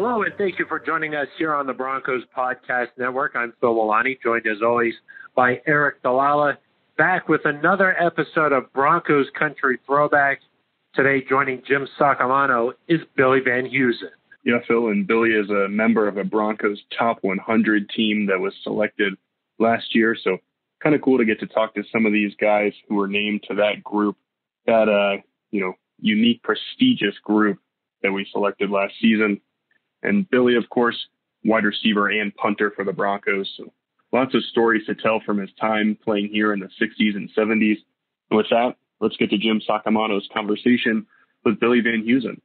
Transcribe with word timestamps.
Hello, 0.00 0.22
and 0.22 0.32
thank 0.38 0.60
you 0.60 0.64
for 0.68 0.78
joining 0.78 1.16
us 1.16 1.26
here 1.38 1.52
on 1.52 1.66
the 1.66 1.72
Broncos 1.72 2.22
Podcast 2.34 2.86
Network. 2.96 3.32
I'm 3.34 3.52
Phil 3.60 3.74
Milani, 3.74 4.16
joined 4.22 4.46
as 4.46 4.62
always 4.62 4.94
by 5.34 5.60
Aric 5.66 5.94
DiLalla, 6.04 6.56
back 6.96 7.28
with 7.28 7.40
another 7.44 8.00
episode 8.00 8.52
of 8.52 8.72
Broncos 8.72 9.26
Country 9.36 9.80
Throwback. 9.84 10.38
Today, 10.94 11.26
joining 11.28 11.64
Jim 11.66 11.88
Saccomano 11.98 12.74
is 12.86 13.00
Billy 13.16 13.40
Van 13.40 13.64
Heusen. 13.64 14.12
Yeah, 14.44 14.58
Phil, 14.68 14.86
and 14.86 15.04
Billy 15.04 15.30
is 15.30 15.50
a 15.50 15.68
member 15.68 16.06
of 16.06 16.16
a 16.16 16.22
Broncos 16.22 16.80
top 16.96 17.18
100 17.22 17.90
team 17.90 18.26
that 18.26 18.38
was 18.38 18.54
selected 18.62 19.14
last 19.58 19.96
year. 19.96 20.16
So, 20.22 20.38
kind 20.80 20.94
of 20.94 21.02
cool 21.02 21.18
to 21.18 21.24
get 21.24 21.40
to 21.40 21.48
talk 21.48 21.74
to 21.74 21.82
some 21.90 22.06
of 22.06 22.12
these 22.12 22.36
guys 22.40 22.72
who 22.88 22.94
were 22.94 23.08
named 23.08 23.42
to 23.48 23.56
that 23.56 23.82
group, 23.82 24.16
that 24.64 24.88
uh, 24.88 25.20
you 25.50 25.60
know, 25.60 25.72
unique, 26.00 26.44
prestigious 26.44 27.18
group 27.24 27.58
that 28.04 28.12
we 28.12 28.24
selected 28.30 28.70
last 28.70 28.94
season. 29.00 29.40
And 30.02 30.28
Billy, 30.30 30.54
of 30.54 30.68
course, 30.68 30.96
wide 31.44 31.64
receiver 31.64 32.08
and 32.08 32.34
punter 32.34 32.72
for 32.74 32.84
the 32.84 32.92
Broncos. 32.92 33.52
So 33.56 33.72
lots 34.12 34.34
of 34.34 34.42
stories 34.44 34.86
to 34.86 34.94
tell 34.94 35.20
from 35.24 35.38
his 35.38 35.50
time 35.60 35.98
playing 36.02 36.28
here 36.28 36.52
in 36.52 36.60
the 36.60 36.70
60s 36.80 37.16
and 37.16 37.30
70s. 37.36 37.78
And 38.30 38.36
with 38.36 38.46
that, 38.50 38.76
let's 39.00 39.16
get 39.16 39.30
to 39.30 39.38
Jim 39.38 39.60
Saccomano's 39.68 40.28
conversation 40.32 41.06
with 41.44 41.58
Billy 41.58 41.80
Van 41.80 42.04
Heusen. 42.06 42.40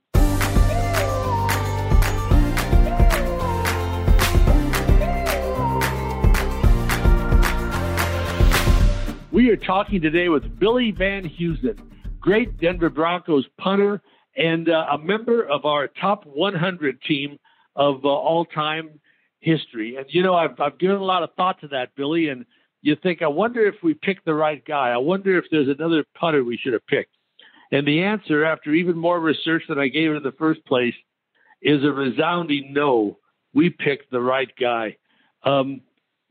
We 9.31 9.49
are 9.49 9.57
talking 9.57 9.99
today 9.99 10.29
with 10.29 10.59
Billy 10.59 10.91
Van 10.91 11.27
Heusen, 11.27 11.79
great 12.19 12.59
Denver 12.59 12.89
Broncos 12.89 13.47
punter 13.57 13.99
and 14.35 14.69
uh, 14.69 14.85
a 14.91 14.97
member 14.97 15.43
of 15.43 15.65
our 15.65 15.87
top 15.87 16.25
100 16.25 17.01
team 17.01 17.37
of 17.75 18.05
uh, 18.05 18.07
all 18.07 18.45
time 18.45 18.99
history. 19.39 19.97
And, 19.97 20.05
you 20.09 20.23
know, 20.23 20.35
I've, 20.35 20.59
I've 20.59 20.79
given 20.79 20.97
a 20.97 21.03
lot 21.03 21.23
of 21.23 21.29
thought 21.35 21.61
to 21.61 21.67
that, 21.69 21.89
Billy, 21.95 22.29
and 22.29 22.45
you 22.81 22.95
think, 23.01 23.21
I 23.21 23.27
wonder 23.27 23.65
if 23.65 23.75
we 23.83 23.93
picked 23.93 24.25
the 24.25 24.33
right 24.33 24.63
guy. 24.65 24.89
I 24.89 24.97
wonder 24.97 25.37
if 25.37 25.45
there's 25.51 25.69
another 25.69 26.03
punter 26.15 26.43
we 26.43 26.57
should 26.57 26.73
have 26.73 26.85
picked. 26.87 27.15
And 27.71 27.87
the 27.87 28.03
answer, 28.03 28.45
after 28.45 28.71
even 28.71 28.97
more 28.97 29.19
research 29.19 29.63
than 29.67 29.79
I 29.79 29.87
gave 29.87 30.11
it 30.11 30.17
in 30.17 30.23
the 30.23 30.33
first 30.33 30.65
place, 30.65 30.93
is 31.61 31.83
a 31.83 31.91
resounding 31.91 32.73
no. 32.73 33.17
We 33.53 33.69
picked 33.69 34.11
the 34.11 34.19
right 34.19 34.49
guy. 34.59 34.97
Um, 35.43 35.81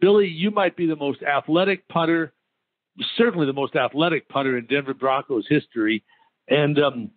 Billy, 0.01 0.29
you 0.29 0.51
might 0.51 0.77
be 0.77 0.87
the 0.87 0.97
most 0.97 1.23
athletic 1.23 1.89
punter, 1.89 2.33
certainly 3.17 3.47
the 3.47 3.53
most 3.53 3.75
athletic 3.75 4.29
punter 4.29 4.59
in 4.59 4.67
Denver 4.67 4.95
Broncos 4.95 5.47
history. 5.49 6.05
And 6.49 6.79
um, 6.79 7.11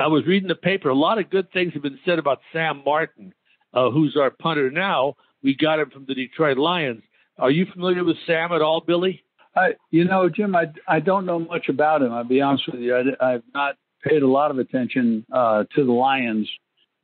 I 0.00 0.06
was 0.06 0.24
reading 0.26 0.48
the 0.48 0.54
paper. 0.54 0.88
A 0.88 0.94
lot 0.94 1.18
of 1.18 1.30
good 1.30 1.52
things 1.52 1.74
have 1.74 1.82
been 1.82 1.98
said 2.04 2.18
about 2.18 2.40
Sam 2.52 2.82
Martin, 2.84 3.34
uh, 3.74 3.90
who's 3.90 4.16
our 4.18 4.30
punter 4.30 4.70
now. 4.70 5.14
We 5.42 5.54
got 5.54 5.78
him 5.78 5.90
from 5.90 6.06
the 6.06 6.14
Detroit 6.14 6.58
Lions. 6.58 7.02
Are 7.38 7.50
you 7.50 7.66
familiar 7.72 8.04
with 8.04 8.16
Sam 8.26 8.52
at 8.52 8.62
all, 8.62 8.82
Billy? 8.86 9.22
I, 9.54 9.74
you 9.90 10.04
know, 10.04 10.28
Jim, 10.28 10.54
I, 10.54 10.66
I 10.86 11.00
don't 11.00 11.26
know 11.26 11.38
much 11.38 11.68
about 11.68 12.02
him. 12.02 12.12
I'll 12.12 12.24
be 12.24 12.40
honest 12.40 12.64
with 12.70 12.80
you. 12.80 12.96
I, 12.96 13.34
I've 13.34 13.42
not 13.54 13.76
paid 14.02 14.22
a 14.22 14.28
lot 14.28 14.50
of 14.50 14.58
attention 14.58 15.26
uh, 15.32 15.64
to 15.74 15.84
the 15.84 15.92
Lions 15.92 16.48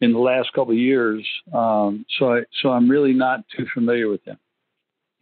in 0.00 0.12
the 0.12 0.18
last 0.18 0.52
couple 0.54 0.72
of 0.72 0.78
years, 0.78 1.26
um, 1.54 2.04
so 2.18 2.34
I, 2.34 2.40
so 2.62 2.68
I'm 2.68 2.90
really 2.90 3.14
not 3.14 3.40
too 3.56 3.66
familiar 3.72 4.08
with 4.08 4.22
him. 4.24 4.36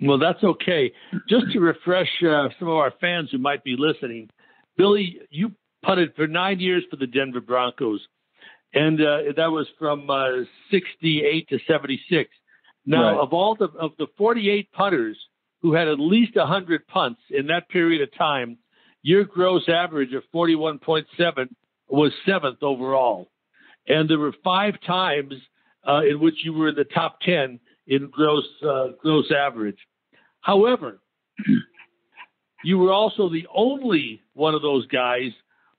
Well, 0.00 0.18
that's 0.18 0.42
okay. 0.42 0.92
Just 1.28 1.52
to 1.52 1.60
refresh 1.60 2.08
uh, 2.22 2.48
some 2.58 2.68
of 2.68 2.74
our 2.74 2.92
fans 3.00 3.30
who 3.30 3.38
might 3.38 3.62
be 3.62 3.76
listening, 3.78 4.30
Billy, 4.76 5.20
you 5.30 5.52
punted 5.84 6.14
for 6.16 6.26
nine 6.26 6.60
years 6.60 6.84
for 6.90 6.96
the 6.96 7.06
Denver 7.06 7.40
Broncos, 7.40 8.00
and 8.72 9.00
uh, 9.00 9.18
that 9.36 9.50
was 9.50 9.66
from 9.78 10.08
uh, 10.10 10.44
68 10.70 11.48
to 11.48 11.58
76. 11.66 12.30
Now, 12.86 13.02
right. 13.02 13.16
of 13.16 13.32
all 13.32 13.54
the 13.54 13.68
of 13.78 13.92
the 13.98 14.06
48 14.18 14.72
punters 14.72 15.16
who 15.62 15.72
had 15.72 15.88
at 15.88 15.98
least 15.98 16.36
100 16.36 16.86
punts 16.86 17.20
in 17.30 17.46
that 17.46 17.68
period 17.68 18.02
of 18.02 18.16
time, 18.16 18.58
your 19.02 19.24
gross 19.24 19.62
average 19.68 20.12
of 20.12 20.22
41.7 20.34 21.04
was 21.88 22.12
seventh 22.26 22.62
overall, 22.62 23.30
and 23.86 24.08
there 24.08 24.18
were 24.18 24.34
five 24.42 24.74
times 24.86 25.34
uh, 25.86 26.00
in 26.08 26.20
which 26.20 26.36
you 26.44 26.52
were 26.52 26.68
in 26.68 26.74
the 26.74 26.84
top 26.84 27.20
10 27.20 27.60
in 27.86 28.08
gross 28.10 28.44
uh, 28.66 28.88
gross 29.00 29.30
average. 29.30 29.78
However, 30.40 31.00
you 32.64 32.78
were 32.78 32.92
also 32.92 33.28
the 33.28 33.46
only 33.54 34.22
one 34.34 34.54
of 34.54 34.62
those 34.62 34.86
guys 34.86 35.30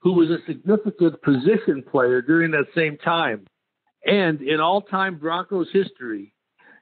who 0.06 0.14
was 0.14 0.30
a 0.30 0.38
significant 0.46 1.20
position 1.24 1.84
player 1.92 2.22
during 2.22 2.52
that 2.52 2.68
same 2.76 2.96
time. 2.96 3.44
And 4.06 4.40
in 4.40 4.60
all 4.60 4.84
time 4.84 5.18
Broncos 5.18 5.68
history, 5.74 6.32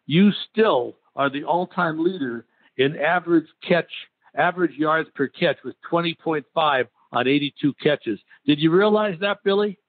you 0.05 0.31
still 0.51 0.97
are 1.15 1.29
the 1.29 1.45
all 1.45 1.65
time 1.67 2.03
leader 2.03 2.45
in 2.75 2.97
average 2.97 3.47
catch, 3.65 3.89
average 4.35 4.77
yards 4.77 5.09
per 5.15 5.29
catch 5.29 5.55
with 5.63 5.75
20.5 5.89 6.83
on 7.13 7.27
82 7.27 7.73
catches. 7.81 8.19
Did 8.45 8.59
you 8.59 8.71
realize 8.71 9.17
that, 9.21 9.37
Billy? 9.45 9.79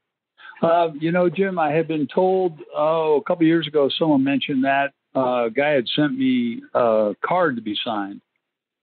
Uh, 0.62 0.90
you 1.00 1.10
know, 1.10 1.28
Jim, 1.28 1.58
I 1.58 1.72
had 1.72 1.88
been 1.88 2.06
told 2.06 2.60
oh, 2.72 3.16
a 3.16 3.24
couple 3.24 3.46
years 3.46 3.66
ago, 3.66 3.90
someone 3.98 4.22
mentioned 4.22 4.62
that 4.62 4.92
uh, 5.16 5.46
a 5.46 5.50
guy 5.50 5.70
had 5.70 5.88
sent 5.96 6.16
me 6.16 6.62
a 6.72 7.16
card 7.26 7.56
to 7.56 7.62
be 7.62 7.76
signed. 7.84 8.20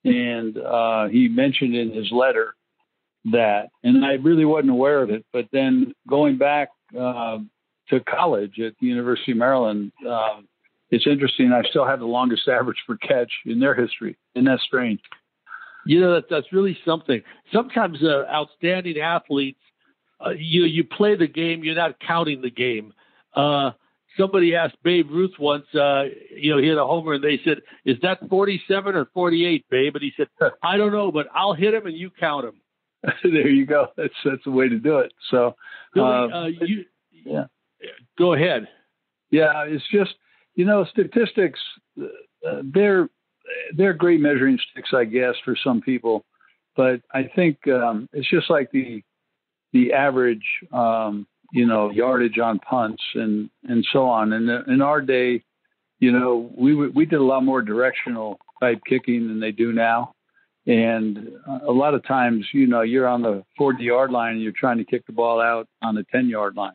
And 0.03 0.57
uh, 0.57 1.07
he 1.07 1.29
mentioned 1.29 1.73
in 1.73 1.93
his 1.93 2.11
letter 2.11 2.53
that, 3.25 3.69
and 3.83 4.05
I 4.05 4.13
really 4.13 4.45
wasn't 4.45 4.71
aware 4.71 5.01
of 5.01 5.09
it. 5.09 5.25
But 5.31 5.47
then 5.51 5.93
going 6.07 6.37
back 6.37 6.69
uh, 6.97 7.39
to 7.89 7.99
college 8.01 8.59
at 8.59 8.73
the 8.79 8.87
University 8.87 9.31
of 9.31 9.37
Maryland, 9.37 9.91
uh, 10.07 10.41
it's 10.89 11.07
interesting. 11.07 11.51
I 11.53 11.67
still 11.69 11.85
have 11.85 11.99
the 11.99 12.05
longest 12.05 12.47
average 12.47 12.77
per 12.87 12.97
catch 12.97 13.31
in 13.45 13.59
their 13.59 13.75
history. 13.75 14.17
Isn't 14.35 14.45
that 14.45 14.59
strange? 14.59 14.99
You 15.85 15.99
know 15.99 16.13
that 16.15 16.25
that's 16.29 16.51
really 16.53 16.77
something. 16.85 17.21
Sometimes 17.51 18.03
uh, 18.03 18.25
outstanding 18.31 18.99
athletes, 18.99 19.59
uh, 20.23 20.29
you 20.29 20.65
you 20.65 20.83
play 20.83 21.15
the 21.15 21.27
game, 21.27 21.63
you're 21.63 21.75
not 21.75 21.99
counting 21.99 22.41
the 22.41 22.51
game. 22.51 22.93
Uh, 23.35 23.71
somebody 24.17 24.55
asked 24.55 24.75
Babe 24.83 25.09
Ruth 25.09 25.33
once, 25.39 25.65
uh, 25.73 26.03
you 26.35 26.51
know, 26.51 26.61
he 26.61 26.67
had 26.67 26.77
a 26.77 26.85
homer, 26.85 27.13
and 27.13 27.23
they 27.23 27.39
said, 27.43 27.61
"Is 27.85 27.97
that 28.01 28.19
47 28.29 28.95
or 28.95 29.05
48, 29.13 29.65
Babe?" 29.71 29.95
And 29.95 30.03
he 30.03 30.13
said, 30.15 30.27
"I 30.63 30.77
don't 30.77 30.91
know, 30.91 31.11
but 31.11 31.27
I'll 31.33 31.53
hit 31.53 31.73
him 31.73 31.87
and 31.87 31.97
you 31.97 32.11
count 32.11 32.45
him." 32.45 32.61
there 33.23 33.47
you 33.47 33.65
go. 33.65 33.87
That's 33.97 34.13
that's 34.23 34.43
the 34.45 34.51
way 34.51 34.69
to 34.69 34.77
do 34.77 34.99
it. 34.99 35.11
So, 35.29 35.55
Billy, 35.93 36.07
uh, 36.07 36.37
uh, 36.37 36.45
you, 36.61 36.85
yeah, 37.11 37.45
go 38.17 38.33
ahead. 38.33 38.67
Yeah, 39.31 39.63
it's 39.65 39.83
just 39.91 40.13
you 40.55 40.65
know 40.65 40.85
statistics. 40.85 41.59
Uh, 41.99 42.61
they're 42.63 43.09
they're 43.75 43.93
great 43.93 44.19
measuring 44.19 44.59
sticks, 44.71 44.91
I 44.93 45.05
guess, 45.05 45.35
for 45.43 45.55
some 45.63 45.81
people, 45.81 46.25
but 46.75 47.01
I 47.13 47.23
think 47.35 47.67
um, 47.67 48.07
it's 48.13 48.29
just 48.29 48.49
like 48.49 48.71
the 48.71 49.03
the 49.73 49.93
average, 49.93 50.45
um, 50.73 51.27
you 51.53 51.65
know, 51.65 51.91
yardage 51.91 52.39
on 52.39 52.59
punts 52.59 53.01
and 53.15 53.49
and 53.63 53.85
so 53.91 54.05
on. 54.07 54.33
And 54.33 54.49
in 54.67 54.81
our 54.81 55.01
day, 55.01 55.43
you 55.99 56.11
know, 56.11 56.51
we 56.55 56.75
we 56.75 57.05
did 57.05 57.19
a 57.19 57.23
lot 57.23 57.43
more 57.43 57.61
directional 57.61 58.39
type 58.61 58.81
kicking 58.87 59.27
than 59.27 59.39
they 59.39 59.51
do 59.51 59.71
now. 59.71 60.13
And 60.67 61.29
a 61.67 61.71
lot 61.71 61.95
of 61.95 62.05
times, 62.05 62.45
you 62.53 62.67
know, 62.67 62.81
you're 62.81 63.07
on 63.07 63.23
the 63.23 63.43
40 63.57 63.83
yard 63.83 64.11
line 64.11 64.33
and 64.33 64.41
you're 64.41 64.51
trying 64.51 64.77
to 64.77 64.83
kick 64.83 65.05
the 65.07 65.13
ball 65.13 65.41
out 65.41 65.67
on 65.81 65.95
the 65.95 66.05
10 66.11 66.29
yard 66.29 66.55
line. 66.55 66.73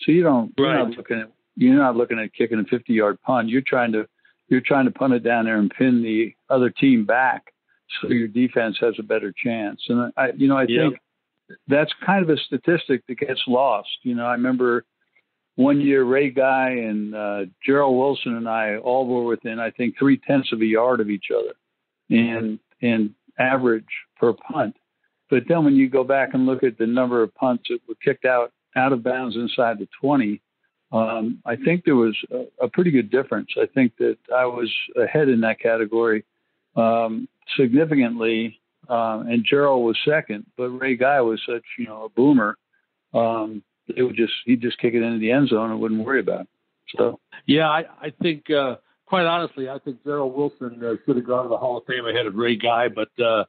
So 0.00 0.12
you 0.12 0.22
don't, 0.22 0.52
right. 0.58 0.72
you're 0.72 0.88
not 0.88 0.96
looking 0.96 1.20
at, 1.20 1.32
you're 1.56 1.74
not 1.74 1.96
looking 1.96 2.18
at 2.18 2.32
kicking 2.32 2.58
a 2.58 2.64
50 2.64 2.92
yard 2.92 3.20
punt. 3.22 3.48
You're 3.48 3.62
trying 3.62 3.92
to, 3.92 4.08
you're 4.48 4.62
trying 4.62 4.86
to 4.86 4.90
punt 4.90 5.12
it 5.12 5.22
down 5.22 5.44
there 5.44 5.58
and 5.58 5.70
pin 5.70 6.02
the 6.02 6.34
other 6.48 6.70
team 6.70 7.04
back 7.04 7.52
so 8.00 8.08
your 8.08 8.28
defense 8.28 8.76
has 8.80 8.94
a 8.98 9.02
better 9.02 9.32
chance. 9.32 9.82
And 9.88 10.12
I, 10.16 10.30
you 10.36 10.48
know, 10.48 10.56
I 10.56 10.66
yep. 10.68 10.90
think 10.90 11.00
that's 11.68 11.92
kind 12.04 12.22
of 12.22 12.30
a 12.30 12.36
statistic 12.38 13.06
that 13.06 13.18
gets 13.18 13.42
lost. 13.46 13.88
You 14.02 14.14
know, 14.14 14.26
I 14.26 14.32
remember 14.32 14.84
one 15.56 15.80
year 15.80 16.04
Ray 16.04 16.30
Guy 16.30 16.70
and 16.70 17.14
uh, 17.14 17.44
Jerrel 17.66 17.98
Wilson 17.98 18.36
and 18.36 18.48
I 18.48 18.76
all 18.76 19.06
were 19.06 19.24
within, 19.24 19.58
I 19.58 19.70
think, 19.70 19.98
three 19.98 20.18
tenths 20.18 20.52
of 20.52 20.60
a 20.60 20.66
yard 20.66 21.00
of 21.00 21.10
each 21.10 21.26
other. 21.34 21.54
And, 22.08 22.58
and 22.82 23.14
average 23.38 23.84
per 24.18 24.32
punt. 24.32 24.76
But 25.28 25.44
then 25.48 25.64
when 25.64 25.74
you 25.74 25.88
go 25.88 26.04
back 26.04 26.30
and 26.34 26.46
look 26.46 26.62
at 26.62 26.78
the 26.78 26.86
number 26.86 27.22
of 27.22 27.34
punts 27.34 27.64
that 27.68 27.80
were 27.88 27.96
kicked 28.04 28.24
out 28.24 28.52
out 28.76 28.92
of 28.92 29.02
bounds 29.02 29.36
inside 29.36 29.78
the 29.78 29.88
20, 30.00 30.40
um, 30.92 31.42
I 31.44 31.56
think 31.56 31.84
there 31.84 31.96
was 31.96 32.16
a, 32.30 32.64
a, 32.64 32.68
pretty 32.68 32.90
good 32.90 33.10
difference. 33.10 33.48
I 33.60 33.66
think 33.66 33.96
that 33.98 34.18
I 34.34 34.44
was 34.44 34.72
ahead 34.96 35.28
in 35.28 35.40
that 35.40 35.58
category 35.58 36.24
um, 36.76 37.28
significantly, 37.56 38.60
uh, 38.88 39.24
and 39.26 39.44
Jerrel 39.44 39.82
was 39.82 39.98
second. 40.06 40.46
But 40.56 40.68
Ray 40.70 40.96
Guy 40.96 41.20
was 41.22 41.40
such 41.46 41.64
you 41.78 41.86
know 41.86 42.04
a 42.04 42.08
boomer. 42.08 42.56
Um, 43.12 43.64
it 43.88 44.02
would 44.02 44.16
just 44.16 44.32
he'd 44.44 44.62
just 44.62 44.78
kick 44.78 44.94
it 44.94 45.02
into 45.02 45.18
the 45.18 45.32
end 45.32 45.48
zone 45.48 45.70
and 45.72 45.80
wouldn't 45.80 46.04
worry 46.04 46.20
about 46.20 46.42
it. 46.42 46.48
So 46.96 47.18
yeah, 47.46 47.68
I, 47.68 47.84
I 48.00 48.12
think 48.22 48.48
uh, 48.50 48.76
quite 49.06 49.26
honestly, 49.26 49.68
I 49.68 49.78
think 49.78 50.02
Jerrel 50.04 50.32
Wilson 50.32 50.82
uh, 50.84 50.94
should 51.04 51.16
have 51.16 51.26
gone 51.26 51.44
to 51.44 51.48
the 51.48 51.56
Hall 51.56 51.78
of 51.78 51.84
Fame 51.86 52.06
ahead 52.06 52.26
of 52.26 52.34
Ray 52.34 52.56
Guy, 52.56 52.88
but 52.88 53.08
uh, 53.22 53.44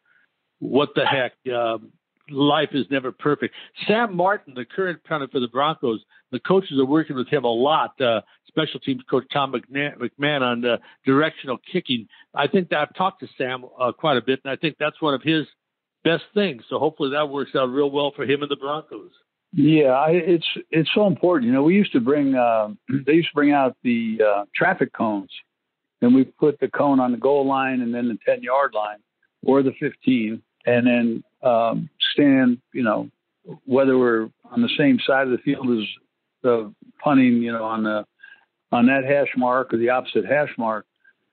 what 0.60 0.90
the 0.96 1.06
heck? 1.06 1.34
Um, 1.54 1.92
life 2.30 2.70
is 2.74 2.86
never 2.90 3.12
perfect. 3.12 3.56
Sam 3.88 4.16
Martin, 4.16 4.54
the 4.54 4.66
current 4.66 5.04
punter 5.04 5.28
for 5.32 5.40
the 5.40 5.48
Broncos, 5.48 6.02
the 6.32 6.40
coaches 6.40 6.78
are 6.80 6.86
working 6.86 7.16
with 7.16 7.28
him 7.30 7.44
a 7.44 7.48
lot. 7.48 8.00
Uh, 8.02 8.22
special 8.48 8.80
teams 8.80 9.02
coach 9.10 9.24
Tom 9.32 9.54
McMahon 9.54 10.42
on 10.42 10.66
uh, 10.66 10.78
directional 11.06 11.58
kicking. 11.72 12.08
I 12.34 12.48
think 12.48 12.70
that 12.70 12.80
I've 12.80 12.96
talked 12.96 13.22
to 13.22 13.28
Sam 13.38 13.66
uh, 13.80 13.92
quite 13.92 14.18
a 14.18 14.22
bit, 14.22 14.42
and 14.44 14.52
I 14.52 14.56
think 14.56 14.76
that's 14.80 15.02
one 15.02 15.14
of 15.14 15.22
his 15.24 15.46
best 16.04 16.24
things. 16.34 16.64
So 16.70 16.80
hopefully 16.80 17.12
that 17.12 17.30
works 17.30 17.52
out 17.56 17.66
real 17.70 17.92
well 17.92 18.12
for 18.16 18.24
him 18.24 18.42
and 18.42 18.52
the 18.52 18.56
Broncos. 18.56 19.12
Yeah, 19.54 19.92
I, 19.92 20.10
it's 20.12 20.48
it's 20.72 20.90
so 20.94 21.08
important. 21.08 21.48
You 21.48 21.54
know, 21.54 21.64
we 21.64 21.76
used 21.76 21.94
to 21.94 22.02
bring 22.02 22.36
uh, 22.36 22.70
they 23.06 23.14
used 23.14 23.30
to 23.30 23.36
bring 23.36 23.52
out 23.52 23.78
the 23.84 24.20
uh, 24.26 24.46
traffic 24.54 24.94
cones, 24.94 25.30
and 26.02 26.14
we 26.14 26.24
put 26.24 26.60
the 26.60 26.68
cone 26.68 27.00
on 27.00 27.12
the 27.12 27.18
goal 27.18 27.46
line 27.46 27.82
and 27.82 27.94
then 27.94 28.08
the 28.08 28.18
ten 28.26 28.42
yard 28.42 28.74
line 28.74 29.00
or 29.44 29.64
the 29.64 29.74
fifteen, 29.80 30.42
and 30.66 30.88
then 30.88 31.24
um, 31.44 31.90
stand. 32.14 32.60
You 32.74 32.84
know, 32.84 33.10
whether 33.66 33.98
we're 33.98 34.30
on 34.46 34.62
the 34.62 34.70
same 34.78 35.00
side 35.06 35.28
of 35.28 35.32
the 35.32 35.38
field 35.40 35.70
as 35.72 35.86
the 36.44 36.74
punting, 37.04 37.42
you 37.42 37.52
know, 37.52 37.64
on 37.64 37.84
the 37.84 38.06
on 38.72 38.88
that 38.88 39.06
hash 39.06 39.34
mark 39.38 39.74
or 39.74 39.78
the 39.78 39.90
opposite 39.90 40.26
hash 40.26 40.54
mark. 40.58 40.86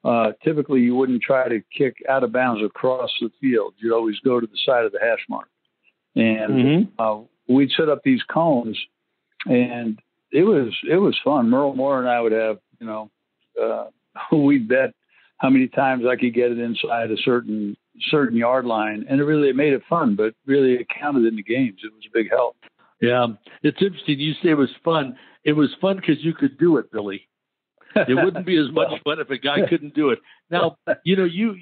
Uh, 0.05 0.33
typically, 0.43 0.81
you 0.81 0.95
wouldn't 0.95 1.23
try 1.23 1.49
to 1.49 1.63
kick 1.77 1.97
out 2.09 2.23
of 2.23 2.33
bounds 2.33 2.63
across 2.63 3.11
the 3.21 3.31
field. 3.41 3.73
You'd 3.79 3.95
always 3.95 4.19
go 4.21 4.39
to 4.39 4.47
the 4.47 4.59
side 4.67 4.85
of 4.85 4.93
the 4.93 5.01
hash 5.01 5.25
mark, 5.31 5.49
and 6.15 6.53
mm-hmm. 6.53 7.01
uh, 7.01 7.23
we'd 7.49 7.71
set 7.71 7.89
up 7.89 8.03
these 8.05 8.23
cones, 8.25 8.79
and 9.47 9.99
it 10.31 10.43
was 10.43 10.77
it 10.89 10.97
was 10.97 11.19
fun. 11.25 11.49
Myrel 11.49 11.75
Moore 11.75 12.01
and 12.01 12.09
I 12.09 12.21
would 12.21 12.33
have 12.33 12.59
you 12.81 12.87
know 12.87 13.11
uh, 13.61 13.87
we'd 14.33 14.69
bet 14.69 14.95
how 15.39 15.51
many 15.51 15.69
times 15.69 16.05
I 16.11 16.17
could 16.17 16.35
get 16.35 16.53
it 16.53 16.59
inside 16.59 17.11
a 17.11 17.17
certain 17.25 17.77
certain 18.11 18.37
yard 18.37 18.65
line, 18.65 19.05
and 19.09 19.21
it 19.21 19.25
really 19.25 19.49
it 19.49 19.57
made 19.57 19.73
it 19.73 19.83
fun. 19.89 20.17
But 20.17 20.35
really, 20.47 20.75
it 20.75 20.87
counted 20.89 21.27
in 21.27 21.37
the 21.37 21.43
games. 21.43 21.81
It 21.83 21.93
was 21.93 22.05
a 22.07 22.13
big 22.13 22.31
help. 22.31 22.57
Yeah, 23.01 23.27
it's 23.63 23.83
interesting. 23.83 24.19
You 24.19 24.33
say 24.43 24.51
it 24.51 24.59
was 24.59 24.71
fun. 24.85 25.17
It 25.45 25.53
was 25.53 25.71
fun 25.81 25.97
because 25.97 26.25
you 26.25 26.33
could 26.35 26.59
do 26.59 26.79
it, 26.79 26.91
Billy. 26.91 27.29
It 27.97 28.15
wouldn't 28.15 28.47
be 28.47 28.57
as 28.59 28.73
much 28.73 28.89
fun 29.05 29.21
if 29.21 29.31
a 29.31 29.39
guy 29.39 29.67
couldn't 29.69 29.95
do 29.95 30.11
it. 30.11 30.19
Now, 30.51 30.77
you 31.05 31.17
know, 31.17 31.25
you, 31.25 31.55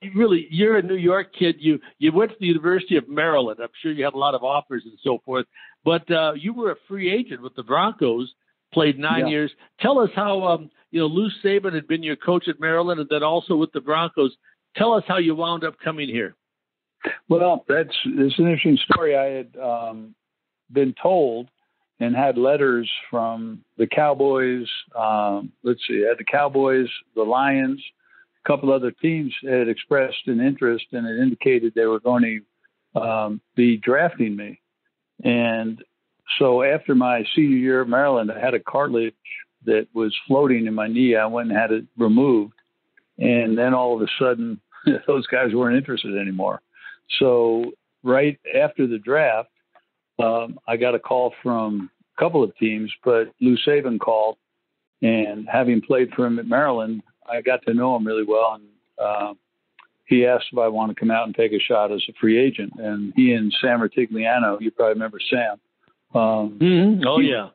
you 0.00 0.10
really 0.14 0.46
you're 0.50 0.78
a 0.78 0.82
New 0.82 0.96
York 0.96 1.28
kid. 1.38 1.56
You 1.58 1.78
you 1.98 2.12
went 2.12 2.32
to 2.32 2.36
the 2.40 2.46
University 2.46 2.96
of 2.96 3.08
Maryland. 3.08 3.60
I'm 3.62 3.68
sure 3.82 3.92
you 3.92 4.04
had 4.04 4.14
a 4.14 4.18
lot 4.18 4.34
of 4.34 4.42
offers 4.42 4.82
and 4.84 4.98
so 5.02 5.18
forth. 5.24 5.46
But 5.84 6.10
uh, 6.10 6.32
you 6.34 6.52
were 6.52 6.72
a 6.72 6.76
free 6.88 7.12
agent 7.12 7.42
with 7.42 7.54
the 7.54 7.62
Broncos. 7.62 8.32
Played 8.72 8.98
nine 8.98 9.26
yeah. 9.26 9.32
years. 9.32 9.50
Tell 9.80 9.98
us 9.98 10.10
how 10.14 10.42
um, 10.44 10.70
you 10.90 11.00
know 11.00 11.06
Lou 11.06 11.30
Saban 11.42 11.74
had 11.74 11.88
been 11.88 12.02
your 12.02 12.16
coach 12.16 12.48
at 12.48 12.60
Maryland, 12.60 13.00
and 13.00 13.08
then 13.08 13.22
also 13.22 13.56
with 13.56 13.72
the 13.72 13.80
Broncos. 13.80 14.36
Tell 14.76 14.92
us 14.92 15.04
how 15.08 15.18
you 15.18 15.34
wound 15.34 15.64
up 15.64 15.74
coming 15.82 16.08
here. 16.08 16.34
Well, 17.28 17.64
that's 17.68 17.96
it's 18.04 18.38
an 18.38 18.46
interesting 18.46 18.78
story. 18.90 19.16
I 19.16 19.24
had 19.24 19.56
um, 19.56 20.14
been 20.70 20.94
told 21.00 21.48
and 22.00 22.14
had 22.14 22.38
letters 22.38 22.90
from 23.10 23.64
the 23.76 23.86
Cowboys. 23.86 24.68
Um, 24.96 25.52
let's 25.62 25.80
see, 25.88 26.04
had 26.06 26.18
the 26.18 26.24
Cowboys, 26.24 26.88
the 27.14 27.22
Lions, 27.22 27.82
a 28.44 28.48
couple 28.48 28.72
other 28.72 28.90
teams 28.90 29.34
had 29.42 29.68
expressed 29.68 30.26
an 30.26 30.40
interest 30.40 30.86
and 30.92 31.06
it 31.06 31.20
indicated 31.20 31.72
they 31.74 31.86
were 31.86 32.00
going 32.00 32.42
to 32.94 33.00
um, 33.00 33.40
be 33.56 33.76
drafting 33.76 34.36
me. 34.36 34.60
And 35.24 35.82
so 36.38 36.62
after 36.62 36.94
my 36.94 37.24
senior 37.34 37.56
year 37.56 37.82
at 37.82 37.88
Maryland, 37.88 38.30
I 38.30 38.38
had 38.38 38.54
a 38.54 38.60
cartilage 38.60 39.14
that 39.64 39.88
was 39.92 40.14
floating 40.26 40.66
in 40.66 40.74
my 40.74 40.86
knee. 40.86 41.16
I 41.16 41.26
went 41.26 41.50
and 41.50 41.58
had 41.58 41.72
it 41.72 41.84
removed. 41.96 42.54
And 43.18 43.56
then 43.58 43.74
all 43.74 43.96
of 43.96 44.02
a 44.02 44.10
sudden, 44.18 44.60
those 45.06 45.26
guys 45.26 45.54
weren't 45.54 45.76
interested 45.76 46.16
anymore. 46.16 46.60
So 47.18 47.72
right 48.02 48.38
after 48.54 48.86
the 48.86 48.98
draft, 48.98 49.50
um, 50.18 50.58
I 50.66 50.76
got 50.76 50.94
a 50.94 50.98
call 50.98 51.34
from 51.42 51.90
a 52.16 52.20
couple 52.20 52.42
of 52.42 52.56
teams, 52.56 52.92
but 53.04 53.32
Lou 53.40 53.56
Saban 53.56 53.98
called, 53.98 54.36
and 55.00 55.48
having 55.48 55.80
played 55.80 56.10
for 56.14 56.26
him 56.26 56.38
at 56.38 56.46
Maryland, 56.46 57.02
I 57.28 57.40
got 57.40 57.62
to 57.66 57.74
know 57.74 57.94
him 57.96 58.06
really 58.06 58.24
well, 58.26 58.54
and 58.54 58.64
uh, 59.00 59.34
he 60.06 60.26
asked 60.26 60.46
if 60.50 60.58
I 60.58 60.68
want 60.68 60.90
to 60.90 60.98
come 60.98 61.10
out 61.10 61.26
and 61.26 61.34
take 61.34 61.52
a 61.52 61.60
shot 61.60 61.92
as 61.92 62.02
a 62.08 62.12
free 62.20 62.38
agent. 62.38 62.72
And 62.78 63.12
he 63.14 63.32
and 63.32 63.54
Sam 63.60 63.80
Rutigliano, 63.80 64.60
you 64.60 64.70
probably 64.70 64.94
remember 64.94 65.20
Sam. 65.30 65.60
Um, 66.14 66.58
mm-hmm. 66.60 67.06
Oh 67.06 67.20
he, 67.20 67.30
yeah, 67.30 67.48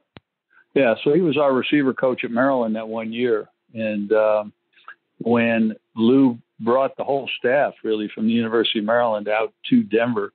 yeah. 0.73 0.95
So 1.03 1.13
he 1.13 1.21
was 1.21 1.37
our 1.37 1.53
receiver 1.53 1.93
coach 1.93 2.23
at 2.23 2.31
Maryland 2.31 2.75
that 2.75 2.87
one 2.87 3.11
year, 3.11 3.47
and 3.73 4.11
um, 4.11 4.53
when 5.19 5.75
Lou 5.95 6.37
brought 6.59 6.95
the 6.97 7.03
whole 7.03 7.29
staff 7.39 7.73
really 7.83 8.09
from 8.13 8.27
the 8.27 8.33
University 8.33 8.79
of 8.79 8.85
Maryland 8.85 9.27
out 9.27 9.53
to 9.69 9.83
Denver 9.83 10.31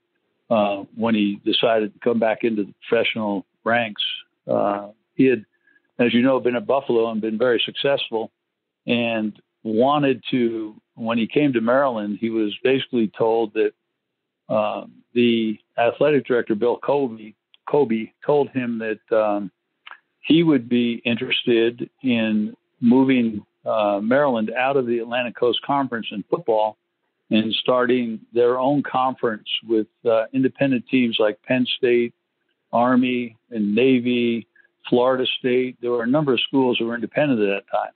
uh, 0.51 0.85
when 0.95 1.15
he 1.15 1.41
decided 1.45 1.93
to 1.93 2.01
come 2.01 2.19
back 2.19 2.45
into 2.45 2.65
the 2.65 2.75
professional 2.89 3.47
ranks. 3.65 4.03
Uh, 4.51 4.89
he 5.15 5.27
had, 5.27 5.45
as 5.99 6.15
you 6.15 6.23
know, 6.23 6.41
been 6.41 6.57
at 6.57 6.67
Buffalo 6.67 7.11
and 7.11 7.21
been 7.21 7.39
very 7.39 7.63
successful, 7.65 8.31
and 8.87 9.41
wanted 9.63 10.23
to. 10.31 10.75
When 10.95 11.19
he 11.19 11.29
came 11.29 11.53
to 11.53 11.61
Maryland, 11.61 12.19
he 12.21 12.29
was 12.29 12.57
basically 12.65 13.13
told 13.17 13.55
that 13.55 13.73
uh, 14.49 14.87
the 15.15 15.59
athletic 15.79 16.27
director, 16.27 16.57
Bill 16.57 16.77
Cobey, 16.77 17.37
Cobey, 17.69 18.15
told 18.25 18.51
him 18.51 18.79
that 18.79 19.17
um, 19.17 19.51
he 20.21 20.43
would 20.43 20.69
be 20.69 21.03
interested 21.05 21.89
in 22.03 22.55
moving 22.81 23.45
uh, 23.65 24.01
Maryland 24.03 24.51
out 24.57 24.77
of 24.77 24.87
the 24.87 24.99
Atlantic 24.99 25.37
Coast 25.37 25.61
Conference 25.67 26.07
in 26.11 26.25
football 26.31 26.79
and 27.31 27.53
starting 27.61 28.21
their 28.33 28.59
own 28.59 28.83
conference 28.83 29.49
with 29.67 29.87
uh, 30.09 30.25
independent 30.33 30.85
teams 30.89 31.17
like 31.19 31.43
Penn 31.43 31.67
State, 31.77 32.15
Army, 32.73 33.37
and 33.51 33.75
Navy, 33.75 34.47
Florida 34.89 35.27
State. 35.39 35.77
There 35.81 35.91
were 35.91 36.05
a 36.05 36.09
number 36.09 36.33
of 36.33 36.41
schools 36.41 36.79
that 36.79 36.87
were 36.87 36.95
independent 36.95 37.41
at 37.41 37.65
that 37.65 37.71
time. 37.71 37.93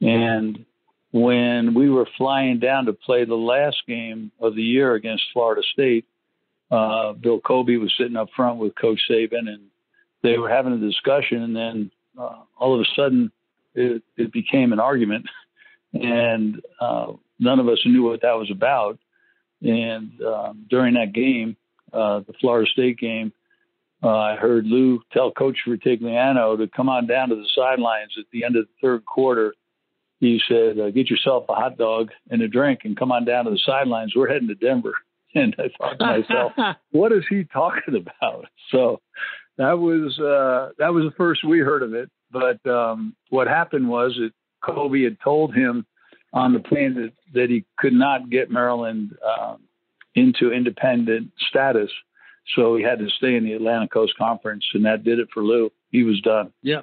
And 0.00 0.64
when 1.12 1.74
we 1.74 1.88
were 1.88 2.08
flying 2.18 2.58
down 2.58 2.86
to 2.86 2.92
play 2.92 3.24
the 3.24 3.34
last 3.34 3.78
game 3.86 4.32
of 4.40 4.54
the 4.56 4.62
year 4.62 4.94
against 4.94 5.24
Florida 5.32 5.62
State, 5.72 6.04
uh, 6.70 7.12
Bill 7.12 7.40
Cobey 7.40 7.76
was 7.76 7.94
sitting 7.96 8.16
up 8.16 8.28
front 8.34 8.58
with 8.58 8.74
Coach 8.74 9.00
Saban, 9.10 9.48
and 9.48 9.66
they 10.22 10.38
were 10.38 10.48
having 10.48 10.72
a 10.72 10.78
discussion. 10.78 11.42
And 11.42 11.56
then 11.56 11.90
uh, 12.18 12.42
all 12.56 12.74
of 12.74 12.80
a 12.80 12.94
sudden, 12.96 13.30
it, 13.74 14.02
it 14.16 14.32
became 14.32 14.72
an 14.72 14.80
argument. 14.80 15.26
And 15.92 16.60
uh, 16.78 17.12
none 17.38 17.58
of 17.58 17.68
us 17.68 17.78
knew 17.86 18.02
what 18.02 18.20
that 18.20 18.36
was 18.36 18.50
about. 18.50 18.98
And 19.62 20.20
um, 20.20 20.66
during 20.68 20.94
that 20.94 21.14
game, 21.14 21.56
uh, 21.90 22.20
the 22.20 22.34
Florida 22.38 22.70
State 22.70 22.98
game, 22.98 23.32
uh, 24.02 24.08
I 24.08 24.36
heard 24.36 24.66
Lou 24.66 25.00
tell 25.12 25.30
Coach 25.30 25.58
Rutigliano 25.66 26.58
to 26.58 26.68
come 26.68 26.90
on 26.90 27.06
down 27.06 27.30
to 27.30 27.36
the 27.36 27.48
sidelines 27.54 28.12
at 28.18 28.26
the 28.30 28.44
end 28.44 28.56
of 28.56 28.66
the 28.66 28.72
third 28.82 29.06
quarter. 29.06 29.54
He 30.20 30.40
said, 30.46 30.78
uh, 30.78 30.90
"Get 30.90 31.08
yourself 31.08 31.46
a 31.48 31.54
hot 31.54 31.78
dog 31.78 32.10
and 32.30 32.42
a 32.42 32.48
drink, 32.48 32.80
and 32.84 32.96
come 32.96 33.10
on 33.10 33.24
down 33.24 33.46
to 33.46 33.50
the 33.50 33.58
sidelines. 33.64 34.14
We're 34.14 34.28
heading 34.28 34.48
to 34.48 34.54
Denver." 34.54 34.94
And 35.36 35.54
I 35.58 35.64
thought 35.78 35.98
to 35.98 36.04
myself, 36.20 36.76
"What 36.90 37.12
is 37.12 37.24
he 37.28 37.44
talking 37.44 37.94
about?" 37.94 38.46
So 38.72 39.00
that 39.58 39.78
was 39.78 40.18
uh, 40.18 40.72
that 40.78 40.92
was 40.92 41.04
the 41.04 41.14
first 41.16 41.44
we 41.44 41.60
heard 41.60 41.82
of 41.82 41.94
it. 41.94 42.10
But 42.30 42.66
um, 42.68 43.14
what 43.30 43.46
happened 43.46 43.88
was 43.88 44.16
that 44.18 44.32
Cobey 44.64 45.04
had 45.04 45.18
told 45.22 45.54
him 45.54 45.86
on 46.32 46.52
the 46.52 46.58
plane 46.58 46.94
that, 46.94 47.12
that 47.34 47.50
he 47.50 47.64
could 47.78 47.92
not 47.92 48.28
get 48.28 48.50
Maryland 48.50 49.16
um, 49.24 49.62
into 50.14 50.52
independent 50.52 51.30
status. 51.48 51.90
So 52.54 52.76
he 52.76 52.82
had 52.82 52.98
to 52.98 53.08
stay 53.08 53.36
in 53.36 53.44
the 53.44 53.54
Atlantic 53.54 53.92
Coast 53.92 54.14
Conference, 54.18 54.64
and 54.74 54.84
that 54.84 55.04
did 55.04 55.18
it 55.18 55.28
for 55.32 55.42
Lou. 55.42 55.70
He 55.90 56.02
was 56.02 56.20
done. 56.20 56.52
Yeah. 56.62 56.82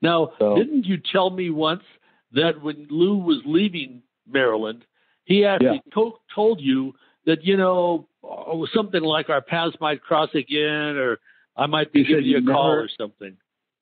Now, 0.00 0.32
so, 0.38 0.56
didn't 0.56 0.84
you 0.84 0.98
tell 1.12 1.30
me 1.30 1.50
once 1.50 1.84
that 2.32 2.62
when 2.62 2.86
Lou 2.90 3.18
was 3.18 3.42
leaving 3.44 4.02
Maryland, 4.26 4.84
he 5.24 5.44
actually 5.44 5.82
yeah. 5.86 5.94
to- 5.94 6.18
told 6.34 6.60
you 6.60 6.94
that, 7.26 7.44
you 7.44 7.56
know, 7.56 8.06
oh, 8.22 8.66
something 8.74 9.02
like 9.02 9.30
our 9.30 9.40
paths 9.42 9.76
might 9.80 10.02
cross 10.02 10.30
again, 10.34 10.96
or 10.96 11.18
I 11.56 11.66
might 11.66 11.92
be 11.92 12.04
giving 12.04 12.24
you 12.24 12.38
a 12.38 12.42
call 12.42 12.72
or 12.72 12.88
something. 12.98 13.36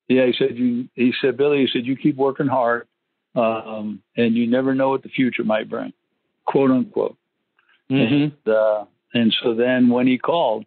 Yeah, 0.07 0.25
he 0.25 0.33
said 0.37 0.57
you. 0.57 0.89
He 0.93 1.13
said, 1.21 1.37
Billy. 1.37 1.59
He 1.59 1.69
said 1.71 1.85
you 1.85 1.95
keep 1.95 2.17
working 2.17 2.47
hard 2.47 2.87
um, 3.35 4.01
and 4.17 4.35
you 4.35 4.47
never 4.47 4.75
know 4.75 4.89
what 4.89 5.03
the 5.03 5.09
future 5.09 5.43
might 5.43 5.69
bring, 5.69 5.93
quote 6.45 6.71
unquote. 6.71 7.17
Mm-hmm. 7.89 8.13
And, 8.13 8.55
uh, 8.55 8.85
and 9.13 9.33
so 9.41 9.53
then 9.53 9.89
when 9.89 10.07
he 10.07 10.17
called, 10.17 10.65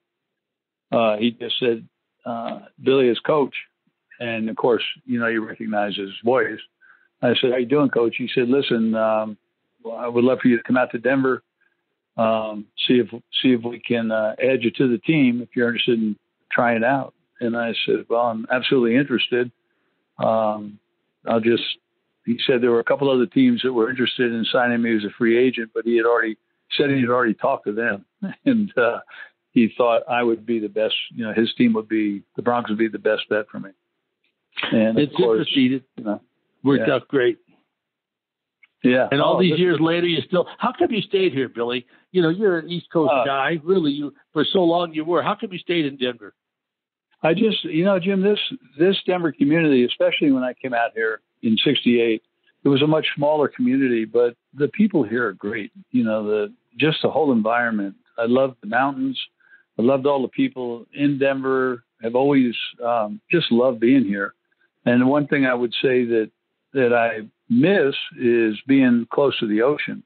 uh, 0.93 1.16
he 1.16 1.31
just 1.33 1.59
said, 1.59 1.87
uh, 2.25 2.61
Billy 2.83 3.09
is 3.09 3.19
coach. 3.19 3.54
And 4.21 4.49
of 4.49 4.57
course, 4.57 4.83
you 5.04 5.19
know, 5.19 5.26
you 5.26 5.47
recognize 5.47 5.97
his 5.97 6.11
voice. 6.25 6.61
I 7.21 7.35
said, 7.40 7.50
how 7.52 7.57
you 7.57 7.66
doing, 7.66 7.90
coach? 7.90 8.14
He 8.16 8.28
said, 8.35 8.49
listen, 8.49 8.95
um, 8.95 9.37
well, 9.83 9.97
I 9.97 10.09
would 10.09 10.25
love 10.25 10.38
for 10.40 10.49
you 10.49 10.57
to 10.57 10.62
come 10.62 10.76
out 10.76 10.93
to 10.93 10.99
Denver, 10.99 11.43
um, 12.16 12.66
see 12.87 12.94
if, 12.94 13.11
see 13.42 13.52
if 13.52 13.62
we 13.62 13.80
can, 13.80 14.11
uh, 14.11 14.35
add 14.38 14.62
you 14.62 14.71
to 14.73 14.88
the 14.88 14.99
team 14.99 15.42
if 15.42 15.50
you're 15.54 15.68
interested 15.68 15.99
in 15.99 16.16
trying 16.50 16.78
it 16.78 16.85
out. 16.85 17.14
And 17.40 17.56
I 17.56 17.75
said, 17.85 18.06
well, 18.09 18.23
I'm 18.23 18.47
absolutely 18.50 18.97
interested. 18.97 19.50
Um, 20.18 20.78
I'll 21.26 21.40
just 21.40 21.64
he 22.25 22.38
said 22.47 22.62
there 22.62 22.71
were 22.71 22.80
a 22.80 22.85
couple 22.85 23.11
other 23.11 23.26
teams 23.26 23.62
that 23.62 23.73
were 23.73 23.90
interested 23.90 24.33
in 24.33 24.44
signing 24.50 24.80
me 24.80 24.97
as 24.97 25.04
a 25.04 25.11
free 25.16 25.38
agent, 25.38 25.71
but 25.75 25.85
he 25.85 25.97
had 25.97 26.06
already 26.06 26.37
said 26.76 26.90
he 26.90 27.00
had 27.00 27.11
already 27.11 27.35
talked 27.35 27.66
to 27.66 27.73
them. 27.73 28.04
And 28.47 28.73
uh, 28.78 29.00
he 29.50 29.71
thought 29.76 30.02
I 30.09 30.23
would 30.23 30.47
be 30.47 30.59
the 30.59 30.68
best. 30.68 30.94
You 31.14 31.26
know, 31.26 31.35
his 31.35 31.52
team 31.56 31.75
would 31.75 31.88
be 31.88 32.23
the 32.37 32.42
Broncos 32.42 32.71
would 32.71 32.78
be 32.78 32.88
the 32.88 32.99
best 32.99 33.28
bet 33.28 33.47
for 33.50 33.61
me. 33.61 33.71
And 34.73 34.99
it's 34.99 35.12
of 35.12 35.16
course, 35.16 35.38
interesting. 35.40 35.75
It 35.75 35.83
you 35.97 36.04
know, 36.04 36.21
worked 36.62 36.88
yeah. 36.88 36.94
out 36.94 37.09
great. 37.09 37.38
Yeah. 38.85 39.09
And 39.11 39.21
all 39.21 39.37
Oh, 39.37 39.41
these 39.41 39.59
years 39.59 39.79
later, 39.81 40.07
you 40.07 40.21
still. 40.26 40.47
How 40.59 40.73
come 40.79 40.93
you 40.93 41.03
stayed 41.03 41.33
here, 41.33 41.49
Billy? 41.49 41.87
You 42.12 42.23
know, 42.23 42.29
you're 42.29 42.59
an 42.59 42.71
East 42.71 42.87
Coast 42.93 43.12
Uh, 43.12 43.25
guy. 43.25 43.59
Really, 43.64 43.91
you 43.91 44.14
for 44.33 44.45
so 44.45 44.61
long 44.62 44.93
you 44.95 45.05
were. 45.05 45.23
How 45.23 45.35
come 45.35 45.53
you 45.53 45.59
stayed 45.59 45.87
in 45.87 45.97
Denver? 45.97 46.35
I 47.23 47.33
just, 47.33 47.64
you 47.64 47.85
know, 47.85 47.99
Jim, 47.99 48.21
this 48.23 48.38
this 48.79 48.97
Denver 49.07 49.33
community, 49.33 49.85
especially 49.85 50.31
when 50.31 50.43
I 50.45 50.53
came 50.53 50.75
out 50.75 50.91
here 50.95 51.21
in 51.43 51.57
'68, 51.57 52.23
it 52.64 52.69
was 52.69 52.83
a 52.83 52.87
much 52.87 53.07
smaller 53.17 53.49
community, 53.49 54.05
but 54.05 54.37
the 54.53 54.69
people 54.69 55.03
here 55.03 55.26
are 55.26 55.33
great. 55.33 55.73
You 55.91 56.05
know, 56.05 56.25
the 56.25 56.53
just 56.79 56.99
the 57.03 57.11
whole 57.11 57.33
environment. 57.33 57.97
I 58.19 58.26
loved 58.26 58.57
the 58.61 58.69
mountains. 58.69 59.19
I 59.79 59.83
loved 59.83 60.07
all 60.07 60.23
the 60.23 60.29
people 60.29 60.87
in 60.93 61.19
Denver. 61.19 61.83
I've 62.05 62.14
always 62.14 62.55
um, 62.85 63.21
just 63.31 63.50
loved 63.50 63.81
being 63.81 64.05
here. 64.05 64.35
And 64.85 65.00
the 65.00 65.07
one 65.07 65.26
thing 65.26 65.47
I 65.47 65.55
would 65.55 65.73
say 65.83 66.05
that 66.05 66.31
that 66.75 66.93
I 66.93 67.26
miss 67.49 67.95
is 68.19 68.57
being 68.67 69.07
close 69.13 69.39
to 69.41 69.47
the 69.47 69.63
ocean, 69.63 70.03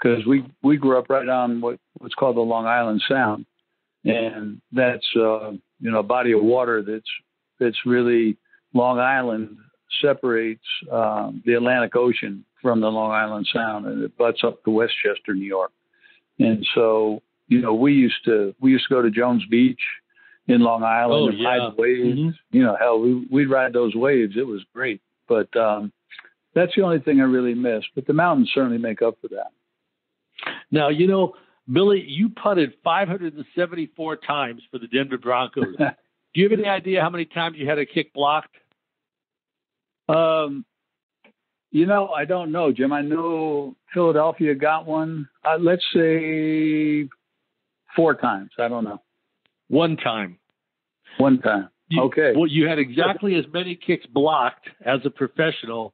because 0.00 0.24
we 0.26 0.44
we 0.62 0.76
grew 0.76 0.98
up 0.98 1.08
right 1.08 1.28
on 1.28 1.60
what 1.60 1.78
what's 1.98 2.14
called 2.14 2.36
the 2.36 2.40
Long 2.40 2.66
Island 2.66 3.02
Sound, 3.08 3.46
and 4.04 4.60
that's 4.72 5.06
uh, 5.16 5.52
you 5.80 5.90
know 5.90 5.98
a 6.00 6.02
body 6.04 6.32
of 6.32 6.42
water 6.42 6.82
that's 6.82 7.10
that's 7.60 7.78
really 7.86 8.36
Long 8.74 8.98
Island 8.98 9.56
separates 10.00 10.64
um, 10.92 11.42
the 11.46 11.54
Atlantic 11.54 11.96
Ocean 11.96 12.44
from 12.62 12.80
the 12.80 12.88
Long 12.90 13.10
Island 13.10 13.48
Sound, 13.52 13.86
and 13.86 14.02
it 14.02 14.16
butts 14.18 14.42
up 14.44 14.62
to 14.64 14.70
Westchester, 14.70 15.34
New 15.34 15.46
York. 15.46 15.72
And 16.40 16.64
so, 16.74 17.20
you 17.48 17.60
know, 17.60 17.74
we 17.74 17.94
used 17.94 18.24
to 18.26 18.54
we 18.60 18.70
used 18.70 18.86
to 18.88 18.94
go 18.94 19.02
to 19.02 19.10
Jones 19.10 19.44
Beach 19.50 19.80
in 20.46 20.60
Long 20.60 20.82
Island 20.84 21.22
Oh, 21.24 21.28
and 21.28 21.38
yeah. 21.38 21.48
ride 21.48 21.72
the 21.72 21.82
waves. 21.82 22.18
Mhm. 22.18 22.34
You 22.52 22.62
know, 22.62 22.76
hell, 22.78 23.00
we 23.00 23.26
we'd 23.30 23.50
ride 23.50 23.72
those 23.72 23.94
waves. 23.96 24.36
It 24.36 24.46
was 24.46 24.62
great. 24.74 25.00
But 25.26 25.54
um, 25.56 25.92
that's 26.54 26.72
the 26.76 26.82
only 26.82 26.98
thing 27.00 27.20
I 27.20 27.24
really 27.24 27.54
miss. 27.54 27.84
But 27.94 28.06
the 28.06 28.12
mountains 28.12 28.50
certainly 28.54 28.78
make 28.78 29.02
up 29.02 29.18
for 29.20 29.28
that. 29.28 29.52
Now, 30.70 30.88
you 30.88 31.06
know, 31.06 31.34
Billy, 31.70 32.02
you 32.06 32.30
putted 32.30 32.74
574 32.82 34.16
times 34.16 34.62
for 34.70 34.78
the 34.78 34.86
Denver 34.86 35.18
Broncos. 35.18 35.76
Do 36.34 36.40
you 36.40 36.48
have 36.48 36.58
any 36.58 36.68
idea 36.68 37.00
how 37.00 37.10
many 37.10 37.24
times 37.24 37.56
you 37.58 37.68
had 37.68 37.78
a 37.78 37.86
kick 37.86 38.12
blocked? 38.12 38.54
Um, 40.08 40.64
you 41.70 41.86
know, 41.86 42.08
I 42.08 42.24
don't 42.24 42.52
know, 42.52 42.72
Jim. 42.72 42.92
I 42.92 43.02
know 43.02 43.76
Philadelphia 43.92 44.54
got 44.54 44.86
one. 44.86 45.28
Uh, 45.44 45.58
let's 45.58 45.84
say 45.92 47.08
four 47.94 48.14
times. 48.14 48.50
I 48.58 48.68
don't 48.68 48.84
know. 48.84 49.02
One 49.68 49.96
time. 49.96 50.38
One 51.18 51.40
time. 51.40 51.68
You- 51.88 52.02
okay. 52.04 52.32
Well, 52.34 52.46
you 52.46 52.66
had 52.66 52.78
exactly 52.78 53.34
as 53.34 53.44
many 53.52 53.74
kicks 53.74 54.06
blocked 54.06 54.68
as 54.84 55.00
a 55.04 55.10
professional 55.10 55.92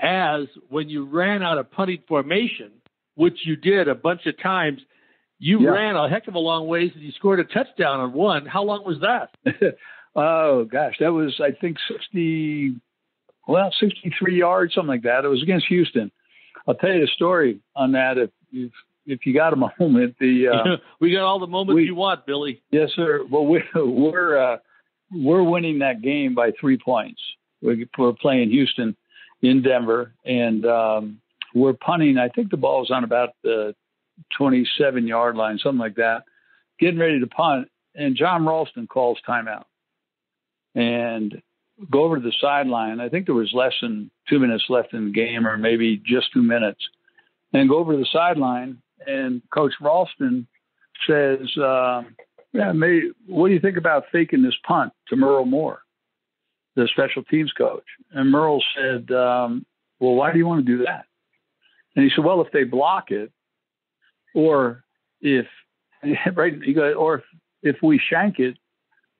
as 0.00 0.42
when 0.68 0.88
you 0.88 1.04
ran 1.06 1.42
out 1.42 1.58
of 1.58 1.70
punting 1.70 2.02
formation, 2.08 2.70
which 3.14 3.38
you 3.44 3.56
did 3.56 3.88
a 3.88 3.94
bunch 3.94 4.26
of 4.26 4.40
times. 4.42 4.80
You 5.38 5.60
Yeah. 5.60 5.70
ran 5.70 5.96
a 5.96 6.08
heck 6.08 6.26
of 6.28 6.34
a 6.34 6.38
long 6.38 6.66
ways 6.68 6.92
and 6.94 7.02
you 7.02 7.12
scored 7.12 7.40
a 7.40 7.44
touchdown 7.44 8.00
on 8.00 8.12
one. 8.12 8.46
How 8.46 8.62
long 8.62 8.84
was 8.84 9.00
that? 9.00 9.30
oh 10.16 10.64
gosh, 10.64 10.94
that 11.00 11.12
was 11.12 11.38
I 11.40 11.50
think 11.60 11.76
sixty, 11.90 12.76
well, 13.46 13.70
sixty-three 13.78 14.38
yards, 14.38 14.74
something 14.74 14.88
like 14.88 15.02
that. 15.02 15.24
It 15.24 15.28
was 15.28 15.42
against 15.42 15.66
Houston. 15.66 16.10
I'll 16.66 16.74
tell 16.76 16.92
you 16.92 17.00
the 17.00 17.08
story 17.14 17.60
on 17.76 17.92
that 17.92 18.16
if 18.16 18.30
if, 18.52 18.72
if 19.06 19.26
you 19.26 19.34
got 19.34 19.52
a 19.52 19.56
moment. 19.80 20.14
The 20.20 20.48
uh, 20.48 20.76
we 21.00 21.12
got 21.12 21.24
all 21.24 21.40
the 21.40 21.46
moments 21.46 21.74
we- 21.76 21.84
you 21.84 21.94
want, 21.94 22.26
Billy. 22.26 22.62
Yes, 22.70 22.90
sir. 22.94 23.24
Well, 23.30 23.44
we, 23.46 23.62
we're 23.74 24.38
uh, 24.38 24.56
we're 25.12 25.42
winning 25.42 25.80
that 25.80 26.00
game 26.00 26.34
by 26.34 26.52
three 26.58 26.78
points. 26.78 27.20
We- 27.60 27.88
We're 27.98 28.12
playing 28.12 28.50
Houston 28.50 28.96
in 29.44 29.62
Denver, 29.62 30.12
and 30.24 30.64
um, 30.66 31.20
we're 31.54 31.74
punting. 31.74 32.18
I 32.18 32.28
think 32.28 32.50
the 32.50 32.56
ball 32.56 32.78
ball's 32.78 32.90
on 32.90 33.04
about 33.04 33.30
the 33.42 33.74
27 34.38 35.06
yard 35.06 35.36
line, 35.36 35.58
something 35.62 35.78
like 35.78 35.96
that. 35.96 36.22
Getting 36.80 36.98
ready 36.98 37.20
to 37.20 37.26
punt, 37.26 37.68
and 37.94 38.16
John 38.16 38.46
Ralston 38.46 38.86
calls 38.86 39.18
timeout, 39.28 39.64
and 40.74 41.42
go 41.90 42.04
over 42.04 42.16
to 42.16 42.22
the 42.22 42.34
sideline. 42.40 43.00
I 43.00 43.08
think 43.08 43.26
there 43.26 43.34
was 43.34 43.52
less 43.52 43.74
than 43.80 44.10
two 44.28 44.38
minutes 44.38 44.64
left 44.68 44.94
in 44.94 45.06
the 45.06 45.12
game, 45.12 45.46
or 45.46 45.56
maybe 45.56 46.02
just 46.04 46.32
two 46.32 46.42
minutes, 46.42 46.80
and 47.52 47.68
go 47.68 47.78
over 47.78 47.92
to 47.92 47.98
the 47.98 48.08
sideline. 48.12 48.78
And 49.06 49.42
Coach 49.52 49.74
Ralston 49.80 50.46
says. 51.06 51.40
Um, 51.56 52.16
yeah, 52.54 52.70
maybe, 52.70 53.10
what 53.26 53.48
do 53.48 53.54
you 53.54 53.58
think 53.58 53.76
about 53.76 54.04
faking 54.12 54.42
this 54.42 54.54
punt 54.64 54.92
to 55.08 55.16
Myrel 55.16 55.44
Moore, 55.44 55.80
the 56.76 56.88
special 56.92 57.22
teams 57.24 57.52
coach? 57.52 57.84
And 58.12 58.32
Myrel 58.32 58.60
said, 58.76 59.10
um, 59.14 59.64
Well, 60.00 60.14
why 60.14 60.32
do 60.32 60.38
you 60.38 60.46
want 60.46 60.64
to 60.64 60.76
do 60.76 60.84
that? 60.84 61.06
And 61.96 62.04
he 62.04 62.10
said, 62.14 62.24
Well, 62.24 62.40
if 62.40 62.52
they 62.52 62.64
block 62.64 63.10
it, 63.10 63.32
or 64.34 64.84
if 65.20 65.46
right, 66.34 66.74
goes, 66.74 66.94
or 66.96 67.16
if, 67.16 67.24
if 67.62 67.76
we 67.82 67.98
shank 67.98 68.38
it, 68.38 68.56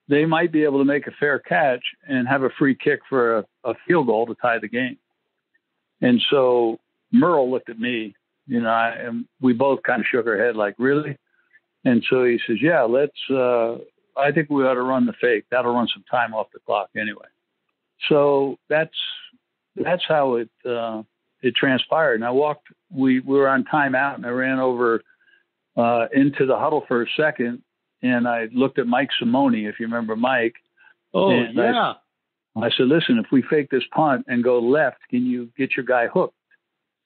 they 0.07 0.25
might 0.25 0.51
be 0.51 0.63
able 0.63 0.79
to 0.79 0.85
make 0.85 1.07
a 1.07 1.11
fair 1.19 1.39
catch 1.39 1.83
and 2.07 2.27
have 2.27 2.43
a 2.43 2.49
free 2.59 2.75
kick 2.75 2.99
for 3.09 3.39
a, 3.39 3.45
a 3.63 3.73
field 3.87 4.07
goal 4.07 4.27
to 4.27 4.35
tie 4.35 4.59
the 4.59 4.67
game. 4.67 4.97
And 6.01 6.21
so 6.29 6.79
Myrel 7.13 7.49
looked 7.49 7.69
at 7.69 7.79
me, 7.79 8.15
you 8.45 8.61
know, 8.61 8.69
I, 8.69 8.89
and 8.89 9.25
we 9.41 9.53
both 9.53 9.81
kind 9.81 10.01
of 10.01 10.05
shook 10.05 10.27
our 10.27 10.37
head 10.37 10.55
like, 10.55 10.75
really? 10.77 11.17
And 11.85 12.03
so 12.09 12.25
he 12.25 12.39
says, 12.45 12.57
"Yeah, 12.61 12.81
let's. 12.81 13.17
Uh, 13.29 13.75
I 14.17 14.31
think 14.33 14.49
we 14.49 14.65
ought 14.65 14.73
to 14.73 14.81
run 14.81 15.05
the 15.05 15.13
fake. 15.21 15.45
That'll 15.51 15.73
run 15.73 15.87
some 15.93 16.03
time 16.09 16.33
off 16.33 16.47
the 16.51 16.59
clock 16.65 16.89
anyway." 16.97 17.27
So 18.09 18.57
that's 18.69 18.95
that's 19.75 20.03
how 20.07 20.35
it 20.35 20.49
uh, 20.67 21.03
it 21.41 21.55
transpired. 21.55 22.15
And 22.15 22.25
I 22.25 22.31
walked. 22.31 22.67
We, 22.91 23.19
we 23.19 23.37
were 23.37 23.49
on 23.49 23.63
timeout, 23.65 24.15
and 24.15 24.25
I 24.25 24.29
ran 24.29 24.59
over 24.59 25.01
uh, 25.75 26.05
into 26.13 26.45
the 26.45 26.57
huddle 26.57 26.83
for 26.87 27.01
a 27.03 27.07
second, 27.17 27.61
and 28.01 28.27
I 28.27 28.47
looked 28.53 28.79
at 28.79 28.87
Mike 28.87 29.09
Simone, 29.19 29.55
if 29.65 29.79
you 29.79 29.87
remember 29.87 30.15
Mike. 30.15 30.55
Oh, 31.13 31.29
And 31.31 31.59
I- 31.59 31.71
yeah. 31.71 31.93
I 32.57 32.69
said, 32.69 32.87
"Listen, 32.87 33.17
if 33.17 33.25
we 33.33 33.41
fake 33.41 33.67
this 33.69 33.83
punt 33.93 34.25
and 34.29 34.41
go 34.41 34.59
left, 34.59 34.99
can 35.09 35.25
you 35.25 35.49
get 35.57 35.75
your 35.75 35.85
guy 35.85 36.07
hooked?" 36.07 36.37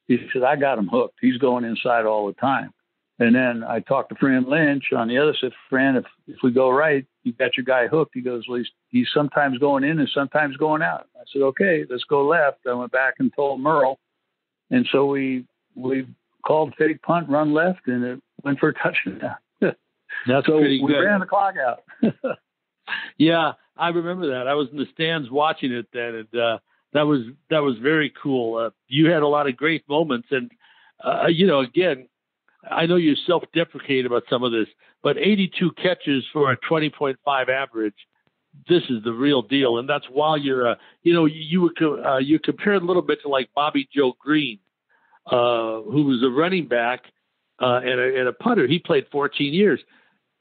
He 0.08 0.18
said, 0.32 0.44
"I 0.44 0.56
got 0.56 0.78
him 0.78 0.88
hooked. 0.88 1.16
He's 1.22 1.38
going 1.38 1.64
inside 1.66 2.06
all 2.06 2.28
the 2.28 2.34
time." 2.34 2.72
And 3.20 3.36
then 3.36 3.64
I 3.64 3.82
talked 3.82 4.10
to 4.10 4.16
Fran 4.16 4.50
Lynch 4.50 4.86
on 4.96 5.10
the 5.10 5.18
other 5.18 5.36
side. 5.40 5.52
Fran, 5.70 5.98
if 5.98 6.06
if 6.28 6.38
we 6.42 6.52
go 6.52 6.70
right, 6.70 7.06
you 7.24 7.34
got 7.34 7.58
your 7.58 7.66
guy 7.66 7.88
hooked. 7.88 8.12
He 8.14 8.22
goes, 8.22 8.46
well, 8.48 8.60
he's, 8.60 8.70
he's 8.88 9.08
sometimes 9.14 9.58
going 9.58 9.84
in 9.84 10.00
and 10.00 10.10
sometimes 10.14 10.56
going 10.56 10.82
out. 10.82 11.08
I 11.16 11.24
said, 11.32 11.42
okay, 11.42 11.86
let's 11.90 12.06
go 12.06 12.26
left. 12.26 12.60
I 12.68 12.74
went 12.74 12.94
back 12.94 13.16
and 13.20 13.32
told 13.36 13.60
Myrel, 13.60 13.98
and 14.72 14.88
so 14.92 15.06
we 15.06 15.46
we 15.76 16.08
called 16.48 16.74
fake 16.78 17.02
punt, 17.02 17.30
run 17.30 17.54
left, 17.54 17.88
and 17.88 18.04
it 18.04 18.22
went 18.44 18.60
for 18.60 18.70
a 18.70 18.74
touchdown. 18.74 19.36
That's 19.62 20.48
so 20.48 20.60
pretty 20.60 20.82
we 20.82 20.96
ran 20.96 21.20
the 21.20 21.26
clock 21.26 21.56
out. 21.58 21.84
Yeah, 23.18 23.54
I 23.78 23.90
remember 23.90 24.30
that. 24.30 24.48
I 24.48 24.56
was 24.56 24.68
in 24.72 24.78
the 24.78 24.86
stands 24.94 25.30
watching 25.30 25.72
it 25.72 25.88
then, 25.94 26.16
and 26.16 26.42
uh, 26.42 26.58
that 26.94 27.04
was 27.04 27.22
that 27.50 27.60
was 27.60 27.78
very 27.82 28.14
cool. 28.22 28.58
Uh, 28.58 28.70
you 28.88 29.12
had 29.12 29.22
a 29.22 29.28
lot 29.28 29.48
of 29.48 29.58
great 29.58 29.88
moments, 29.88 30.28
and 30.32 30.52
uh, 31.04 31.28
you 31.28 31.48
know, 31.48 31.60
again, 31.60 32.08
I 32.70 32.86
know 32.86 32.98
you 32.98 33.16
self-deprecate 33.28 34.06
about 34.06 34.24
some 34.30 34.44
of 34.44 34.52
this, 34.52 34.68
but 35.02 35.18
82 35.18 35.72
catches 35.82 36.26
for 36.34 36.52
a 36.52 36.58
20.5 36.58 37.16
average. 37.50 37.96
This 38.68 38.84
is 38.90 39.04
the 39.04 39.14
real 39.14 39.42
deal, 39.42 39.78
and 39.78 39.88
that's 39.88 40.06
while 40.12 40.38
you're, 40.38 40.72
uh, 40.72 40.76
you 41.04 41.14
know, 41.14 41.26
you 41.26 41.72
you, 41.80 42.04
uh, 42.04 42.18
you 42.18 42.40
compared 42.40 42.82
a 42.82 42.86
little 42.86 43.04
bit 43.04 43.20
to 43.22 43.30
like 43.30 43.50
Bobby 43.56 43.88
Joe 43.96 44.14
Green, 44.20 44.60
uh, 45.28 45.82
who 45.82 46.04
was 46.06 46.24
a 46.24 46.30
running 46.30 46.68
back 46.68 47.04
uh, 47.62 47.80
and, 47.84 48.00
a, 48.00 48.20
and 48.20 48.28
a 48.28 48.34
punter. 48.34 48.68
He 48.68 48.80
played 48.80 49.06
14 49.12 49.54
years. 49.54 49.80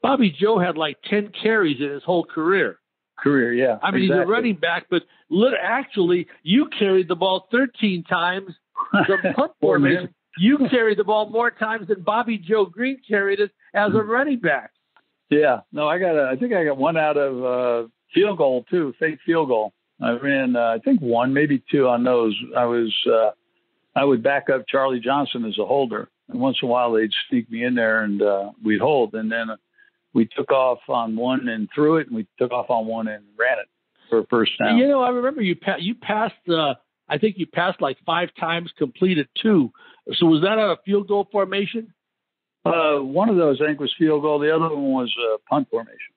Bobby 0.01 0.35
Joe 0.37 0.59
had 0.59 0.77
like 0.77 0.97
10 1.09 1.31
carries 1.41 1.79
in 1.79 1.89
his 1.89 2.03
whole 2.03 2.25
career. 2.25 2.79
Career, 3.17 3.53
yeah. 3.53 3.77
I 3.83 3.91
mean, 3.91 4.03
he's 4.03 4.11
a 4.11 4.25
running 4.25 4.55
back, 4.55 4.85
but 4.89 5.03
lit- 5.29 5.53
actually, 5.61 6.27
you 6.41 6.67
carried 6.77 7.09
the 7.09 7.15
ball 7.15 7.47
13 7.51 8.05
times 8.05 8.53
from 9.05 9.33
punt 9.35 9.51
formation. 9.59 10.13
You 10.37 10.57
carried 10.69 10.97
the 10.97 11.03
ball 11.03 11.29
more 11.29 11.51
times 11.51 11.87
than 11.87 12.01
Bobby 12.01 12.37
Joe 12.37 12.65
Green 12.65 13.01
carried 13.07 13.39
it 13.39 13.51
as 13.73 13.91
a 13.93 14.01
running 14.01 14.39
back. 14.39 14.71
Yeah, 15.29 15.61
no, 15.71 15.87
I 15.87 15.99
got. 15.99 16.15
A, 16.15 16.29
I 16.31 16.35
think 16.35 16.53
I 16.53 16.63
got 16.63 16.77
one 16.77 16.97
out 16.97 17.17
of 17.17 17.85
uh, 17.85 17.87
field 18.13 18.37
goal 18.37 18.65
too, 18.69 18.93
fake 18.99 19.19
field 19.25 19.47
goal. 19.49 19.73
I 20.01 20.11
ran, 20.11 20.55
uh, 20.55 20.75
I 20.75 20.79
think 20.79 21.01
one, 21.01 21.33
maybe 21.33 21.61
two 21.69 21.87
on 21.87 22.03
those. 22.03 22.33
I 22.57 22.65
was, 22.65 22.93
uh, 23.05 23.31
I 23.95 24.05
would 24.05 24.23
back 24.23 24.49
up 24.49 24.63
Charlie 24.67 25.01
Johnson 25.01 25.43
as 25.45 25.57
a 25.59 25.65
holder, 25.65 26.09
and 26.29 26.39
once 26.39 26.57
in 26.61 26.69
a 26.69 26.71
while 26.71 26.93
they'd 26.93 27.11
sneak 27.29 27.51
me 27.51 27.65
in 27.65 27.75
there 27.75 28.03
and 28.03 28.21
uh, 28.21 28.51
we'd 28.63 28.79
hold, 28.79 29.13
and 29.13 29.31
then 29.31 29.47
we 30.13 30.25
took 30.25 30.51
off 30.51 30.79
on 30.87 31.15
one 31.15 31.49
and 31.49 31.67
threw 31.75 31.97
it, 31.97 32.07
and 32.07 32.15
we 32.15 32.27
took 32.37 32.51
off 32.51 32.69
on 32.69 32.85
one 32.85 33.07
and 33.07 33.23
ran 33.37 33.59
it 33.59 33.67
for 34.09 34.19
a 34.19 34.25
first 34.27 34.53
down. 34.57 34.77
You 34.77 34.87
know, 34.87 35.01
I 35.01 35.09
remember 35.09 35.41
you 35.41 35.55
pa- 35.55 35.77
you 35.79 35.95
passed. 35.95 36.47
Uh, 36.47 36.75
I 37.07 37.17
think 37.17 37.37
you 37.37 37.45
passed 37.47 37.81
like 37.81 37.97
five 38.05 38.29
times, 38.39 38.71
completed 38.77 39.27
two. 39.41 39.71
So 40.13 40.25
was 40.25 40.41
that 40.41 40.57
a 40.57 40.77
field 40.85 41.07
goal 41.07 41.27
formation? 41.31 41.93
Uh, 42.65 42.97
one 42.97 43.29
of 43.29 43.37
those 43.37 43.61
I 43.61 43.67
think 43.67 43.79
was 43.79 43.93
field 43.97 44.21
goal. 44.21 44.39
The 44.39 44.53
other 44.53 44.75
one 44.75 44.91
was 44.91 45.15
uh, 45.17 45.37
punt 45.49 45.67
formation. 45.69 46.13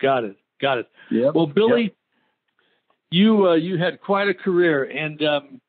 Got 0.00 0.24
it. 0.24 0.36
Got 0.60 0.78
it. 0.78 0.88
Yeah. 1.10 1.30
Well, 1.34 1.46
Billy, 1.46 1.82
yep. 1.82 1.92
you 3.10 3.48
uh, 3.48 3.54
you 3.54 3.78
had 3.78 4.00
quite 4.00 4.28
a 4.28 4.34
career, 4.34 4.84
and 4.84 5.22
um, 5.22 5.60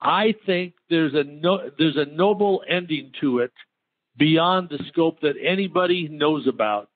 I 0.00 0.34
think 0.46 0.74
there's 0.88 1.14
a 1.14 1.24
no, 1.24 1.70
there's 1.78 1.96
a 1.96 2.04
noble 2.04 2.62
ending 2.68 3.12
to 3.20 3.40
it 3.40 3.52
beyond 4.16 4.68
the 4.68 4.78
scope 4.88 5.20
that 5.22 5.34
anybody 5.42 6.08
knows 6.08 6.46
about. 6.46 6.88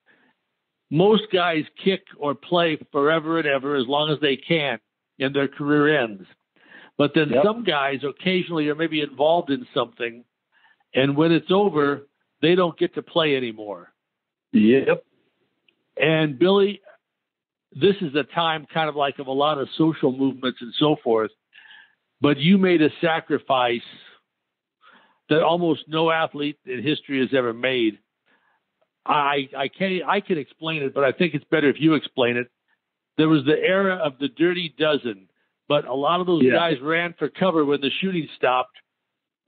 Most 0.91 1.25
guys 1.33 1.65
kick 1.83 2.05
or 2.19 2.35
play 2.35 2.79
forever 2.93 3.39
and 3.39 3.49
ever 3.49 3.75
as 3.75 3.87
long 3.89 4.11
as 4.11 4.21
they 4.21 4.37
can, 4.37 4.79
and 5.19 5.35
their 5.35 5.49
career 5.49 6.03
ends. 6.03 6.25
But 6.97 7.13
then 7.15 7.31
yep. 7.31 7.43
some 7.45 7.65
guys 7.65 8.01
occasionally 8.09 8.69
are 8.69 8.75
maybe 8.75 9.01
involved 9.01 9.51
in 9.51 9.67
something, 9.75 10.25
and 10.95 11.17
when 11.17 11.33
it's 11.33 11.51
over, 11.51 12.07
they 12.41 12.55
don't 12.55 12.79
get 12.79 12.95
to 12.95 13.03
play 13.03 13.37
anymore. 13.37 13.93
Yep. 14.53 15.05
And 15.97 16.39
Billy, 16.39 16.81
this 17.73 17.97
is 18.01 18.15
a 18.15 18.23
time 18.23 18.67
kind 18.73 18.89
of 18.89 18.95
like 18.95 19.19
of 19.19 19.27
a 19.27 19.33
lot 19.33 19.59
of 19.59 19.69
social 19.77 20.13
movements 20.17 20.59
and 20.61 20.73
so 20.79 20.97
forth, 21.03 21.31
but 22.21 22.39
you 22.39 22.59
made 22.59 22.83
a 22.83 22.91
sacrifice 23.01 23.81
that 25.29 25.43
almost 25.43 25.83
no 25.89 26.11
athlete 26.11 26.59
in 26.67 26.83
history 26.83 27.21
has 27.21 27.31
ever 27.37 27.53
made. 27.53 27.99
I 29.07 29.49
I 29.57 29.69
can 29.69 30.01
I 30.07 30.21
can 30.21 30.39
explain 30.39 30.83
it, 30.83 30.95
but 30.95 31.05
I 31.05 31.13
think 31.13 31.35
it's 31.35 31.45
better 31.51 31.69
if 31.69 31.77
you 31.79 31.95
explain 31.95 32.37
it. 32.37 32.49
There 33.17 33.29
was 33.29 33.45
the 33.45 33.59
era 33.59 33.97
of 33.97 34.19
the 34.19 34.29
dirty 34.29 34.75
dozen, 34.79 35.29
but 35.69 35.87
a 35.87 35.95
lot 35.95 36.21
of 36.21 36.27
those 36.27 36.43
yeah. 36.45 36.53
guys 36.53 36.77
ran 36.83 37.15
for 37.19 37.29
cover 37.29 37.65
when 37.65 37.81
the 37.81 37.91
shooting 38.01 38.29
stopped. 38.37 38.77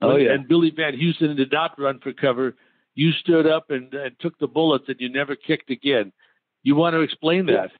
Oh 0.01 0.15
yeah. 0.15 0.33
And 0.33 0.47
Billy 0.47 0.71
Van 0.75 0.93
Heusen 0.93 1.35
did 1.35 1.51
not 1.51 1.79
run 1.79 1.99
for 1.99 2.13
cover. 2.13 2.55
You 2.93 3.11
stood 3.11 3.47
up 3.47 3.69
and, 3.69 3.93
and 3.93 4.15
took 4.19 4.37
the 4.39 4.47
bullets, 4.47 4.85
and 4.87 4.97
you 4.99 5.09
never 5.09 5.35
kicked 5.35 5.69
again. 5.69 6.11
You 6.63 6.75
want 6.75 6.93
to 6.93 7.01
explain 7.01 7.45
that? 7.47 7.71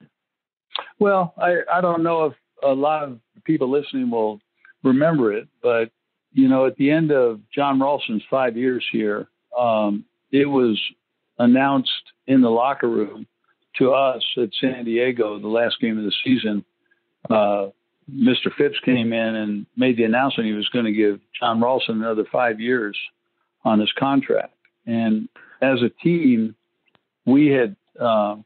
Well, 1.00 1.34
I 1.38 1.58
I 1.72 1.82
don't 1.82 2.03
know 2.03 2.25
if 2.25 2.34
a 2.63 2.74
lot 2.74 3.03
of 3.03 3.20
people 3.44 3.70
listening 3.70 4.10
will 4.10 4.39
remember 4.84 5.34
it, 5.34 5.48
but 5.62 5.91
you 6.34 6.48
know, 6.48 6.65
at 6.65 6.75
the 6.75 6.91
end 6.91 7.12
of 7.12 7.41
John 7.53 7.79
Ralston's 7.79 8.24
five 8.29 8.58
years 8.58 8.86
here, 8.91 9.27
um, 9.58 10.06
it 10.32 10.46
was 10.46 10.79
announced 11.39 11.91
in 12.27 12.41
the 12.41 12.50
locker 12.50 12.89
room 12.89 13.27
to 13.77 13.91
us 13.91 14.24
at 14.38 14.50
San 14.60 14.86
Diego, 14.86 15.39
the 15.39 15.48
last 15.48 15.79
game 15.79 15.98
of 15.98 16.03
the 16.03 16.13
season. 16.24 16.65
Uh, 17.29 17.67
Mr. 18.11 18.53
Phipps 18.57 18.79
came 18.85 19.11
in 19.11 19.35
and 19.35 19.65
made 19.75 19.97
the 19.97 20.03
announcement 20.03 20.47
he 20.47 20.53
was 20.53 20.69
going 20.69 20.85
to 20.85 20.91
give 20.91 21.19
John 21.39 21.61
Ralston 21.61 22.01
another 22.01 22.25
five 22.31 22.59
years 22.59 22.97
on 23.65 23.79
his 23.79 23.91
contract. 23.97 24.53
And 24.85 25.27
as 25.61 25.81
a 25.81 25.89
team, 25.89 26.55
we 27.25 27.47
had, 27.47 27.75
uh, 27.99 28.37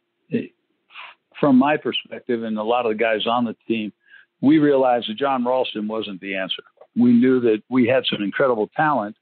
from 1.39 1.57
my 1.57 1.77
perspective, 1.77 2.43
and 2.43 2.57
a 2.57 2.63
lot 2.63 2.85
of 2.85 2.91
the 2.91 2.97
guys 2.97 3.27
on 3.27 3.45
the 3.45 3.55
team, 3.67 3.93
we 4.41 4.57
realized 4.57 5.09
that 5.09 5.17
John 5.17 5.45
Ralston 5.45 5.87
wasn't 5.87 6.21
the 6.21 6.35
answer 6.35 6.63
we 6.95 7.13
knew 7.13 7.39
that 7.41 7.63
we 7.69 7.87
had 7.87 8.03
some 8.05 8.21
incredible 8.21 8.69
talent, 8.75 9.15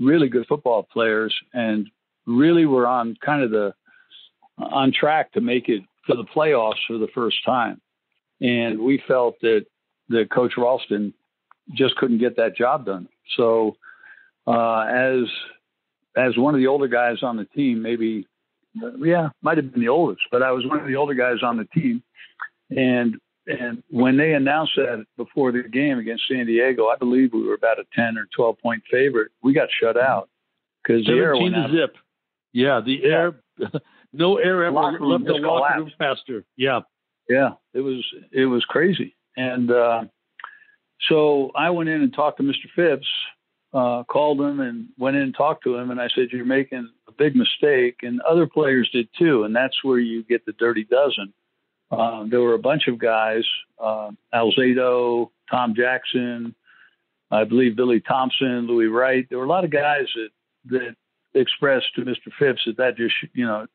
really 0.00 0.28
good 0.28 0.46
football 0.46 0.82
players, 0.82 1.34
and 1.52 1.88
really 2.26 2.66
were 2.66 2.86
on 2.86 3.16
kind 3.24 3.42
of 3.42 3.50
the 3.50 3.74
on 4.58 4.92
track 4.92 5.32
to 5.32 5.40
make 5.40 5.68
it 5.68 5.82
to 6.08 6.14
the 6.14 6.24
playoffs 6.24 6.78
for 6.86 6.98
the 6.98 7.08
first 7.14 7.36
time. 7.44 7.80
And 8.40 8.80
we 8.80 9.02
felt 9.06 9.36
that 9.42 9.66
that 10.08 10.30
Coach 10.30 10.52
Ralston 10.56 11.14
just 11.72 11.96
couldn't 11.96 12.18
get 12.18 12.36
that 12.36 12.56
job 12.56 12.86
done. 12.86 13.08
So 13.36 13.76
uh, 14.46 14.80
as 14.80 15.24
as 16.16 16.36
one 16.36 16.54
of 16.54 16.60
the 16.60 16.66
older 16.66 16.88
guys 16.88 17.22
on 17.22 17.36
the 17.36 17.44
team, 17.44 17.82
maybe 17.82 18.26
yeah, 18.98 19.28
might 19.42 19.56
have 19.56 19.72
been 19.72 19.80
the 19.80 19.88
oldest, 19.88 20.22
but 20.30 20.42
I 20.42 20.52
was 20.52 20.66
one 20.66 20.80
of 20.80 20.86
the 20.86 20.96
older 20.96 21.14
guys 21.14 21.42
on 21.42 21.56
the 21.56 21.64
team, 21.64 22.02
and 22.70 23.16
and 23.46 23.82
when 23.90 24.16
they 24.16 24.32
announced 24.32 24.72
that 24.76 25.04
before 25.16 25.52
the 25.52 25.62
game 25.62 25.98
against 25.98 26.24
San 26.28 26.46
Diego, 26.46 26.86
I 26.86 26.96
believe 26.96 27.32
we 27.32 27.46
were 27.46 27.54
about 27.54 27.78
a 27.78 27.84
10 27.94 28.16
or 28.16 28.26
12 28.34 28.58
point 28.58 28.82
favorite. 28.90 29.32
We 29.42 29.52
got 29.52 29.68
shut 29.70 29.98
out 29.98 30.30
because 30.82 31.04
the 31.04 31.12
air 31.12 31.36
went 31.36 31.54
out. 31.54 31.70
zip. 31.70 31.96
Yeah, 32.52 32.80
the 32.84 33.00
yeah. 33.02 33.10
air, 33.10 33.34
no 34.12 34.38
air 34.38 34.64
ever 34.64 34.98
left 35.00 35.26
the 35.26 35.34
locker 35.34 35.78
room 35.78 35.92
faster. 35.98 36.44
Yeah. 36.56 36.80
Yeah, 37.28 37.50
it 37.72 37.80
was 37.80 38.04
it 38.32 38.44
was 38.44 38.64
crazy, 38.66 39.14
and 39.36 39.70
uh, 39.70 40.04
so 41.08 41.50
I 41.54 41.70
went 41.70 41.88
in 41.88 42.02
and 42.02 42.12
talked 42.12 42.38
to 42.38 42.42
Mr. 42.42 42.68
Phipps, 42.74 43.08
uh, 43.72 44.04
called 44.04 44.40
him 44.40 44.60
and 44.60 44.88
went 44.98 45.16
in 45.16 45.22
and 45.22 45.34
talked 45.34 45.64
to 45.64 45.76
him, 45.76 45.90
and 45.90 46.00
I 46.00 46.08
said, 46.14 46.28
"You're 46.32 46.44
making 46.44 46.88
a 47.08 47.12
big 47.12 47.36
mistake," 47.36 47.98
and 48.02 48.20
other 48.22 48.46
players 48.46 48.88
did 48.92 49.08
too, 49.18 49.44
and 49.44 49.54
that's 49.54 49.82
where 49.82 49.98
you 49.98 50.22
get 50.22 50.46
the 50.46 50.52
dirty 50.52 50.84
dozen 50.84 51.32
uh, 51.90 52.24
there 52.28 52.40
were 52.40 52.54
a 52.54 52.58
bunch 52.58 52.88
of 52.88 52.98
guys, 52.98 53.44
uh, 53.78 54.10
Alzado, 54.32 55.30
Tom 55.50 55.74
Jackson, 55.74 56.54
I 57.30 57.44
believe 57.44 57.76
Billy 57.76 58.00
Thompson, 58.00 58.66
Louis 58.66 58.86
Wright. 58.86 59.26
There 59.28 59.38
were 59.38 59.44
a 59.44 59.48
lot 59.48 59.64
of 59.64 59.70
guys 59.70 60.06
that, 60.14 60.28
that 60.70 60.96
expressed 61.34 61.94
to 61.96 62.02
Mr. 62.02 62.32
Phipps 62.38 62.62
that 62.66 62.76
that 62.78 62.96
just, 62.96 63.14
you 63.32 63.46
know, 63.46 63.66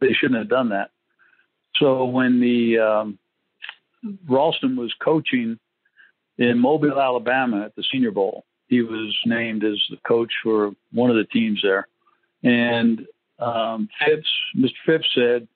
they 0.00 0.12
shouldn't 0.12 0.38
have 0.38 0.48
done 0.48 0.70
that. 0.70 0.90
So 1.76 2.04
when 2.04 2.40
the 2.40 2.78
um, 2.78 3.18
Ralston 4.28 4.76
was 4.76 4.92
coaching 5.02 5.58
in 6.38 6.58
Mobile, 6.58 6.98
Alabama 6.98 7.64
at 7.64 7.76
the 7.76 7.84
Senior 7.92 8.12
Bowl, 8.12 8.44
he 8.68 8.80
was 8.80 9.14
named 9.26 9.62
as 9.62 9.78
the 9.90 9.98
coach 10.06 10.32
for 10.42 10.72
one 10.92 11.10
of 11.10 11.16
the 11.16 11.24
teams 11.24 11.60
there. 11.62 11.86
And 12.42 13.06
um, 13.38 13.88
Phipps, 13.98 14.28
Mr. 14.56 14.70
Phipps 14.86 15.08
said 15.14 15.48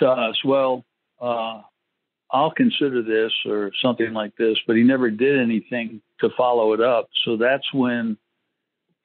to 0.00 0.08
us, 0.08 0.36
well, 0.44 0.84
uh, 1.20 1.62
I'll 2.30 2.50
consider 2.50 3.02
this 3.02 3.32
or 3.46 3.72
something 3.80 4.12
like 4.12 4.36
this, 4.36 4.58
but 4.66 4.76
he 4.76 4.82
never 4.82 5.10
did 5.10 5.40
anything 5.40 6.02
to 6.20 6.28
follow 6.36 6.74
it 6.74 6.80
up. 6.80 7.08
So 7.24 7.36
that's 7.36 7.72
when 7.72 8.18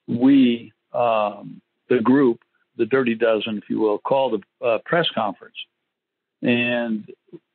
we, 0.08 0.74
um, 0.94 1.62
the 1.88 2.00
group, 2.00 2.42
the 2.78 2.86
Dirty 2.86 3.16
Dozen, 3.16 3.58
if 3.58 3.70
you 3.70 3.80
will, 3.80 4.00
called 4.00 4.44
a, 4.62 4.66
a 4.66 4.80
press 4.80 5.08
conference. 5.16 5.56
And 6.42 7.10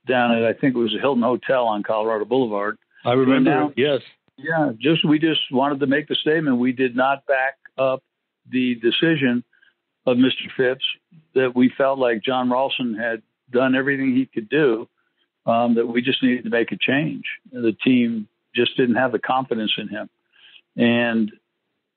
down 0.07 0.33
at, 0.33 0.45
I 0.45 0.53
think 0.53 0.75
it 0.75 0.79
was 0.79 0.95
a 0.95 1.01
Hilton 1.01 1.23
Hotel 1.23 1.67
on 1.67 1.83
Colorado 1.83 2.25
Boulevard. 2.25 2.79
I 3.05 3.13
remember, 3.13 3.73
yes. 3.77 4.01
Yeah, 4.37 4.73
just 4.79 5.05
we 5.05 5.19
just 5.19 5.41
wanted 5.51 5.81
to 5.81 5.87
make 5.87 6.09
the 6.09 6.15
statement. 6.15 6.59
We 6.59 6.73
did 6.73 6.97
not 6.97 7.27
back 7.27 7.57
up 7.77 8.03
the 8.51 8.75
decision 8.77 9.45
of 10.07 10.17
Mr. 10.17 10.49
Phipps 10.57 10.85
that 11.35 11.55
we 11.55 11.73
felt 11.77 11.99
like 11.99 12.23
John 12.23 12.51
Ralston 12.51 12.95
had 12.95 13.23
done 13.51 13.75
everything 13.75 14.15
he 14.15 14.27
could 14.27 14.49
do. 14.49 14.89
Um, 15.47 15.75
that 15.77 15.87
we 15.87 16.03
just 16.03 16.23
needed 16.23 16.45
to 16.45 16.51
make 16.51 16.71
a 16.71 16.77
change. 16.77 17.25
The 17.51 17.75
team 17.83 18.29
just 18.55 18.77
didn't 18.77 18.97
have 18.97 19.11
the 19.11 19.19
confidence 19.19 19.73
in 19.79 19.89
him. 19.89 20.11
And 20.77 21.33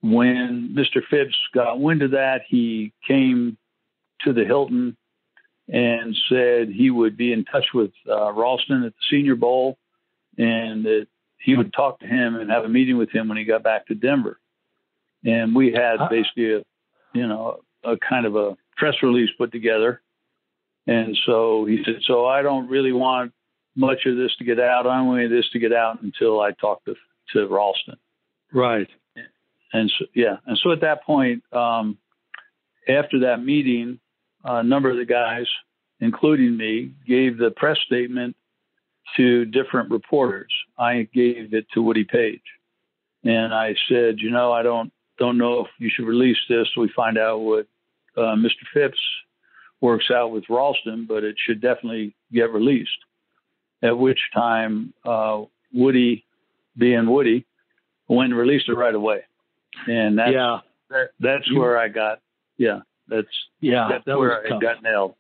when 0.01 0.75
Mr. 0.75 1.01
Phipps 1.09 1.35
got 1.53 1.79
wind 1.79 2.01
of 2.01 2.11
that, 2.11 2.41
he 2.47 2.93
came 3.05 3.57
to 4.21 4.33
the 4.33 4.45
Hilton 4.45 4.95
and 5.67 6.15
said 6.29 6.69
he 6.69 6.89
would 6.89 7.15
be 7.17 7.31
in 7.31 7.45
touch 7.45 7.67
with 7.73 7.91
uh, 8.09 8.31
Ralston 8.33 8.83
at 8.83 8.93
the 8.93 9.03
Senior 9.09 9.35
Bowl 9.35 9.77
and 10.37 10.83
that 10.85 11.07
he 11.37 11.55
would 11.55 11.73
talk 11.73 11.99
to 11.99 12.07
him 12.07 12.35
and 12.35 12.49
have 12.49 12.65
a 12.65 12.69
meeting 12.69 12.97
with 12.97 13.11
him 13.11 13.27
when 13.27 13.37
he 13.37 13.45
got 13.45 13.63
back 13.63 13.87
to 13.87 13.95
Denver. 13.95 14.39
And 15.23 15.55
we 15.55 15.71
had 15.71 15.95
uh-huh. 15.95 16.09
basically 16.09 16.53
a, 16.53 16.63
you 17.13 17.27
know, 17.27 17.61
a 17.83 17.97
kind 17.97 18.25
of 18.25 18.35
a 18.35 18.57
press 18.77 18.95
release 19.01 19.29
put 19.37 19.51
together 19.51 20.01
and 20.87 21.17
so 21.25 21.65
he 21.65 21.81
said, 21.85 22.01
so 22.05 22.25
I 22.25 22.41
don't 22.41 22.69
really 22.69 22.91
want 22.91 23.33
much 23.75 24.05
of 24.05 24.17
this 24.17 24.35
to 24.37 24.43
get 24.43 24.59
out. 24.59 24.85
I 24.85 24.97
don't 24.97 25.07
want 25.07 25.29
this 25.29 25.49
to 25.53 25.59
get 25.59 25.73
out 25.73 26.01
until 26.01 26.41
I 26.41 26.51
talk 26.51 26.83
to, 26.85 26.95
to 27.33 27.47
Ralston. 27.47 27.95
Right. 28.51 28.89
And 29.71 29.91
so, 29.97 30.05
yeah. 30.13 30.37
And 30.45 30.59
so 30.61 30.71
at 30.71 30.81
that 30.81 31.03
point, 31.03 31.43
um, 31.53 31.97
after 32.87 33.21
that 33.21 33.43
meeting, 33.43 33.99
a 34.43 34.63
number 34.63 34.89
of 34.89 34.97
the 34.97 35.05
guys, 35.05 35.45
including 35.99 36.57
me, 36.57 36.91
gave 37.07 37.37
the 37.37 37.51
press 37.51 37.77
statement 37.85 38.35
to 39.17 39.45
different 39.45 39.91
reporters. 39.91 40.51
I 40.77 41.07
gave 41.13 41.53
it 41.53 41.67
to 41.73 41.81
Woody 41.81 42.03
Paige, 42.03 42.41
And 43.23 43.53
I 43.53 43.75
said, 43.87 44.15
you 44.19 44.31
know, 44.31 44.51
I 44.51 44.63
don't 44.63 44.91
don't 45.19 45.37
know 45.37 45.61
if 45.61 45.67
you 45.77 45.89
should 45.93 46.05
release 46.05 46.37
this. 46.49 46.67
We 46.75 46.91
find 46.95 47.17
out 47.17 47.39
what 47.39 47.67
uh, 48.17 48.35
Mr. 48.35 48.65
Phipps 48.73 48.99
works 49.79 50.09
out 50.09 50.31
with 50.31 50.45
Ralston, 50.49 51.05
but 51.07 51.23
it 51.23 51.35
should 51.37 51.61
definitely 51.61 52.15
get 52.31 52.51
released. 52.51 52.89
At 53.83 53.97
which 53.97 54.19
time, 54.33 54.93
uh, 55.05 55.43
Woody, 55.73 56.25
being 56.77 57.07
Woody, 57.07 57.45
went 58.07 58.31
and 58.31 58.39
released 58.39 58.69
it 58.69 58.75
right 58.75 58.95
away. 58.95 59.21
And 59.87 60.17
that's, 60.17 60.31
yeah. 60.33 60.59
That, 60.89 61.09
that's 61.19 61.53
where 61.53 61.77
I 61.77 61.89
got, 61.89 62.21
yeah, 62.57 62.79
that's, 63.07 63.27
yeah, 63.59 63.87
that's 63.89 64.05
that 64.05 64.17
where 64.17 64.45
I 64.45 64.59
got 64.59 64.83
nailed. 64.83 65.15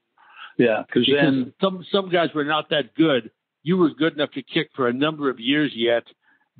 Yeah. 0.57 0.83
Cause 0.93 1.05
because 1.05 1.21
then 1.21 1.53
some, 1.61 1.85
some 1.91 2.09
guys 2.09 2.29
were 2.35 2.43
not 2.43 2.69
that 2.69 2.93
good. 2.95 3.31
You 3.63 3.77
were 3.77 3.89
good 3.89 4.13
enough 4.13 4.31
to 4.31 4.43
kick 4.43 4.69
for 4.75 4.87
a 4.87 4.93
number 4.93 5.29
of 5.29 5.39
years 5.39 5.71
yet. 5.75 6.03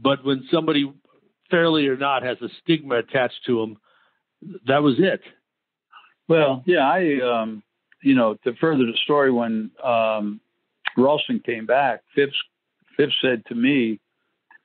But 0.01 0.25
when 0.25 0.47
somebody, 0.51 0.91
fairly 1.51 1.87
or 1.87 1.97
not, 1.97 2.23
has 2.23 2.37
a 2.41 2.47
stigma 2.61 2.95
attached 2.95 3.39
to 3.45 3.59
them, 3.59 3.77
that 4.65 4.81
was 4.81 4.95
it. 4.97 5.21
Well, 6.27 6.63
yeah, 6.65 6.89
I, 6.89 7.19
um, 7.21 7.63
you 8.01 8.15
know, 8.15 8.35
to 8.43 8.53
further 8.59 8.85
the 8.85 8.97
story, 9.03 9.31
when 9.31 9.71
um, 9.83 10.39
Ralston 10.97 11.39
came 11.39 11.65
back, 11.65 12.01
Phipps, 12.15 12.35
Phipps 12.97 13.13
said 13.21 13.45
to 13.47 13.55
me, 13.55 13.99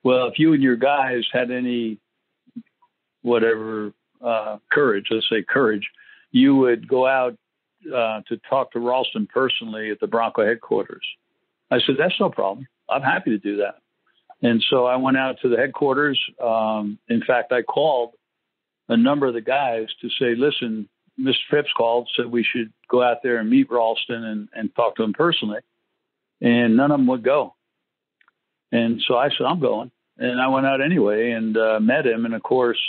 "Well, 0.03 0.27
if 0.29 0.39
you 0.39 0.53
and 0.53 0.63
your 0.63 0.77
guys 0.77 1.25
had 1.33 1.51
any, 1.51 1.99
whatever 3.23 3.93
uh, 4.25 4.59
courage, 4.71 5.07
let's 5.11 5.29
say 5.31 5.43
courage, 5.49 5.89
you 6.31 6.57
would 6.57 6.89
go 6.89 7.07
out 7.07 7.37
uh, 7.87 8.23
to 8.29 8.37
talk 8.49 8.73
to 8.73 8.81
Ralston 8.81 9.27
personally 9.27 9.91
at 9.91 10.01
the 10.01 10.07
Bronco 10.07 10.45
headquarters." 10.45 11.07
I 11.71 11.81
said, 11.81 11.97
"That's 11.99 12.19
no 12.21 12.31
problem. 12.31 12.67
I'm 12.89 13.03
happy 13.03 13.31
to 13.31 13.39
do 13.39 13.57
that." 13.59 13.77
And 14.43 14.65
so 14.71 14.87
I 14.87 14.97
went 14.97 15.17
out 15.17 15.37
to 15.43 15.49
the 15.49 15.57
headquarters. 15.57 16.21
Um, 16.43 16.99
in 17.09 17.23
fact, 17.27 17.53
I 17.53 17.63
called 17.63 18.13
a 18.89 18.97
number 18.97 19.27
of 19.27 19.35
the 19.35 19.41
guys 19.41 19.89
to 20.01 20.09
say, 20.09 20.35
listen, 20.37 20.89
Mr. 21.21 21.35
Phipps 21.51 21.73
called, 21.77 22.09
said 22.17 22.27
we 22.27 22.45
should 22.45 22.73
go 22.89 23.03
out 23.03 23.19
there 23.23 23.39
and 23.39 23.51
meet 23.51 23.71
Ralston 23.71 24.25
and, 24.25 24.49
and 24.55 24.75
talk 24.75 24.97
to 24.97 25.03
him 25.03 25.13
personally. 25.13 25.61
And 26.41 26.77
none 26.77 26.93
of 26.93 26.99
them 26.99 27.09
would 27.09 27.25
go. 27.25 27.55
And 28.71 29.03
so 29.07 29.17
I 29.17 29.31
said, 29.31 29.45
I'm 29.47 29.61
going. 29.61 29.91
And 30.19 30.41
I 30.41 30.49
went 30.49 30.67
out 30.67 30.81
anyway 30.81 31.33
and 31.33 31.57
uh, 31.57 31.81
met 31.81 32.07
him. 32.07 32.25
And 32.25 32.35
of 32.35 32.43
course, 32.43 32.81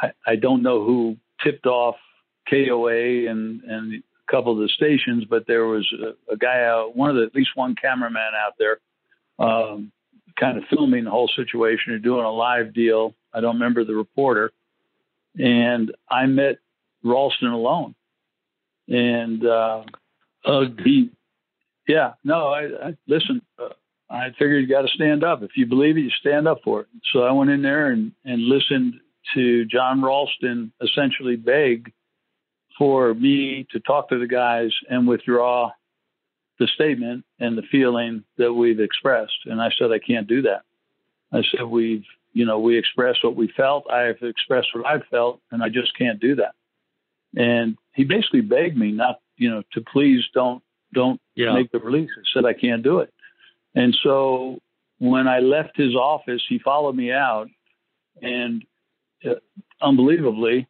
I, 0.00 0.12
I 0.26 0.36
don't 0.36 0.62
know 0.62 0.84
who 0.84 1.16
tipped 1.42 1.66
off 1.66 1.96
KOA 2.48 3.30
and, 3.30 3.62
and 3.62 3.94
a 3.94 4.32
couple 4.32 4.52
of 4.52 4.58
the 4.58 4.68
stations, 4.68 5.24
but 5.28 5.46
there 5.46 5.66
was 5.66 5.86
a, 5.92 6.32
a 6.32 6.36
guy 6.36 6.64
out, 6.64 6.96
one 6.96 7.10
of 7.10 7.16
the, 7.16 7.22
at 7.22 7.34
least 7.34 7.50
one 7.54 7.74
cameraman 7.74 8.32
out 8.34 8.54
there, 8.58 8.78
um, 9.38 9.92
kind 10.38 10.58
of 10.58 10.64
filming 10.70 11.04
the 11.04 11.10
whole 11.10 11.30
situation 11.34 11.92
or 11.92 11.98
doing 11.98 12.24
a 12.24 12.30
live 12.30 12.74
deal. 12.74 13.14
I 13.32 13.40
don't 13.40 13.54
remember 13.54 13.84
the 13.84 13.94
reporter. 13.94 14.52
And 15.38 15.92
I 16.10 16.26
met 16.26 16.58
Ralston 17.04 17.48
alone. 17.48 17.94
And 18.88 19.44
uh, 19.44 19.82
uh, 20.44 20.64
he, 20.82 21.10
yeah, 21.86 22.14
no, 22.24 22.48
I, 22.48 22.88
I 22.88 22.96
listen. 23.06 23.42
Uh, 23.58 23.68
I 24.10 24.30
figured 24.38 24.62
you 24.62 24.68
got 24.68 24.82
to 24.82 24.88
stand 24.88 25.22
up. 25.22 25.42
If 25.42 25.50
you 25.56 25.66
believe 25.66 25.98
it, 25.98 26.00
you 26.00 26.10
stand 26.10 26.48
up 26.48 26.60
for 26.64 26.82
it. 26.82 26.86
So 27.12 27.24
I 27.24 27.32
went 27.32 27.50
in 27.50 27.60
there 27.60 27.90
and, 27.90 28.12
and 28.24 28.42
listened 28.42 28.94
to 29.34 29.66
John 29.66 30.02
Ralston 30.02 30.72
essentially 30.80 31.36
beg 31.36 31.92
for 32.78 33.12
me 33.12 33.66
to 33.72 33.80
talk 33.80 34.08
to 34.08 34.18
the 34.18 34.26
guys 34.26 34.70
and 34.88 35.06
withdraw 35.06 35.70
the 36.58 36.68
statement 36.74 37.24
and 37.38 37.58
the 37.58 37.62
feeling 37.70 38.24
that 38.36 38.52
we've 38.52 38.80
expressed. 38.80 39.38
And 39.46 39.60
I 39.60 39.70
said, 39.78 39.90
I 39.92 39.98
can't 39.98 40.26
do 40.26 40.42
that. 40.42 40.62
I 41.32 41.42
said, 41.50 41.66
we've, 41.66 42.04
you 42.32 42.46
know, 42.46 42.58
we 42.58 42.78
expressed 42.78 43.22
what 43.22 43.36
we 43.36 43.52
felt. 43.56 43.84
I 43.90 44.02
have 44.02 44.22
expressed 44.22 44.68
what 44.74 44.86
I 44.86 45.00
felt, 45.10 45.40
and 45.50 45.62
I 45.62 45.68
just 45.68 45.96
can't 45.96 46.20
do 46.20 46.36
that. 46.36 46.54
And 47.36 47.76
he 47.94 48.04
basically 48.04 48.40
begged 48.40 48.76
me 48.76 48.92
not, 48.92 49.20
you 49.36 49.50
know, 49.50 49.62
to 49.72 49.80
please 49.92 50.24
don't, 50.32 50.62
don't 50.94 51.20
yeah. 51.34 51.52
make 51.52 51.70
the 51.70 51.78
release. 51.78 52.10
I 52.16 52.22
said, 52.32 52.44
I 52.46 52.54
can't 52.54 52.82
do 52.82 53.00
it. 53.00 53.12
And 53.74 53.96
so 54.02 54.60
when 54.98 55.28
I 55.28 55.40
left 55.40 55.76
his 55.76 55.94
office, 55.94 56.42
he 56.48 56.58
followed 56.58 56.96
me 56.96 57.12
out 57.12 57.48
and 58.22 58.64
uh, 59.24 59.34
unbelievably 59.82 60.66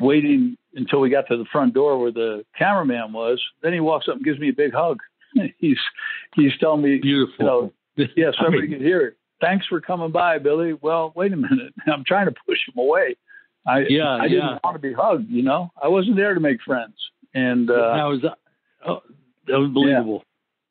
waiting 0.00 0.56
until 0.74 1.00
we 1.00 1.10
got 1.10 1.26
to 1.28 1.36
the 1.36 1.46
front 1.50 1.74
door 1.74 1.98
where 1.98 2.12
the 2.12 2.44
cameraman 2.56 3.12
was. 3.12 3.42
Then 3.62 3.72
he 3.72 3.80
walks 3.80 4.08
up 4.08 4.16
and 4.16 4.24
gives 4.24 4.38
me 4.38 4.50
a 4.50 4.54
big 4.54 4.72
hug. 4.72 4.98
he's 5.58 5.78
he's 6.34 6.52
telling 6.60 6.82
me, 6.82 6.98
beautiful. 6.98 7.72
You 7.96 8.04
know, 8.04 8.06
yeah, 8.16 8.30
somebody 8.36 8.58
I 8.58 8.60
mean, 8.62 8.70
could 8.72 8.80
hear 8.82 9.00
it. 9.02 9.16
Thanks 9.40 9.66
for 9.66 9.80
coming 9.80 10.12
by, 10.12 10.38
Billy. 10.38 10.74
Well, 10.80 11.12
wait 11.14 11.32
a 11.32 11.36
minute. 11.36 11.74
I'm 11.86 12.04
trying 12.04 12.26
to 12.26 12.34
push 12.46 12.58
him 12.68 12.78
away. 12.78 13.16
I 13.66 13.80
yeah, 13.88 14.10
I 14.10 14.28
didn't 14.28 14.44
yeah. 14.44 14.58
want 14.62 14.76
to 14.76 14.80
be 14.80 14.92
hugged. 14.92 15.30
You 15.30 15.42
know, 15.42 15.72
I 15.82 15.88
wasn't 15.88 16.16
there 16.16 16.34
to 16.34 16.40
make 16.40 16.62
friends. 16.62 16.94
And 17.34 17.70
uh, 17.70 17.74
that 17.74 18.04
was 18.04 18.24
oh, 18.86 19.00
unbelievable. 19.52 20.24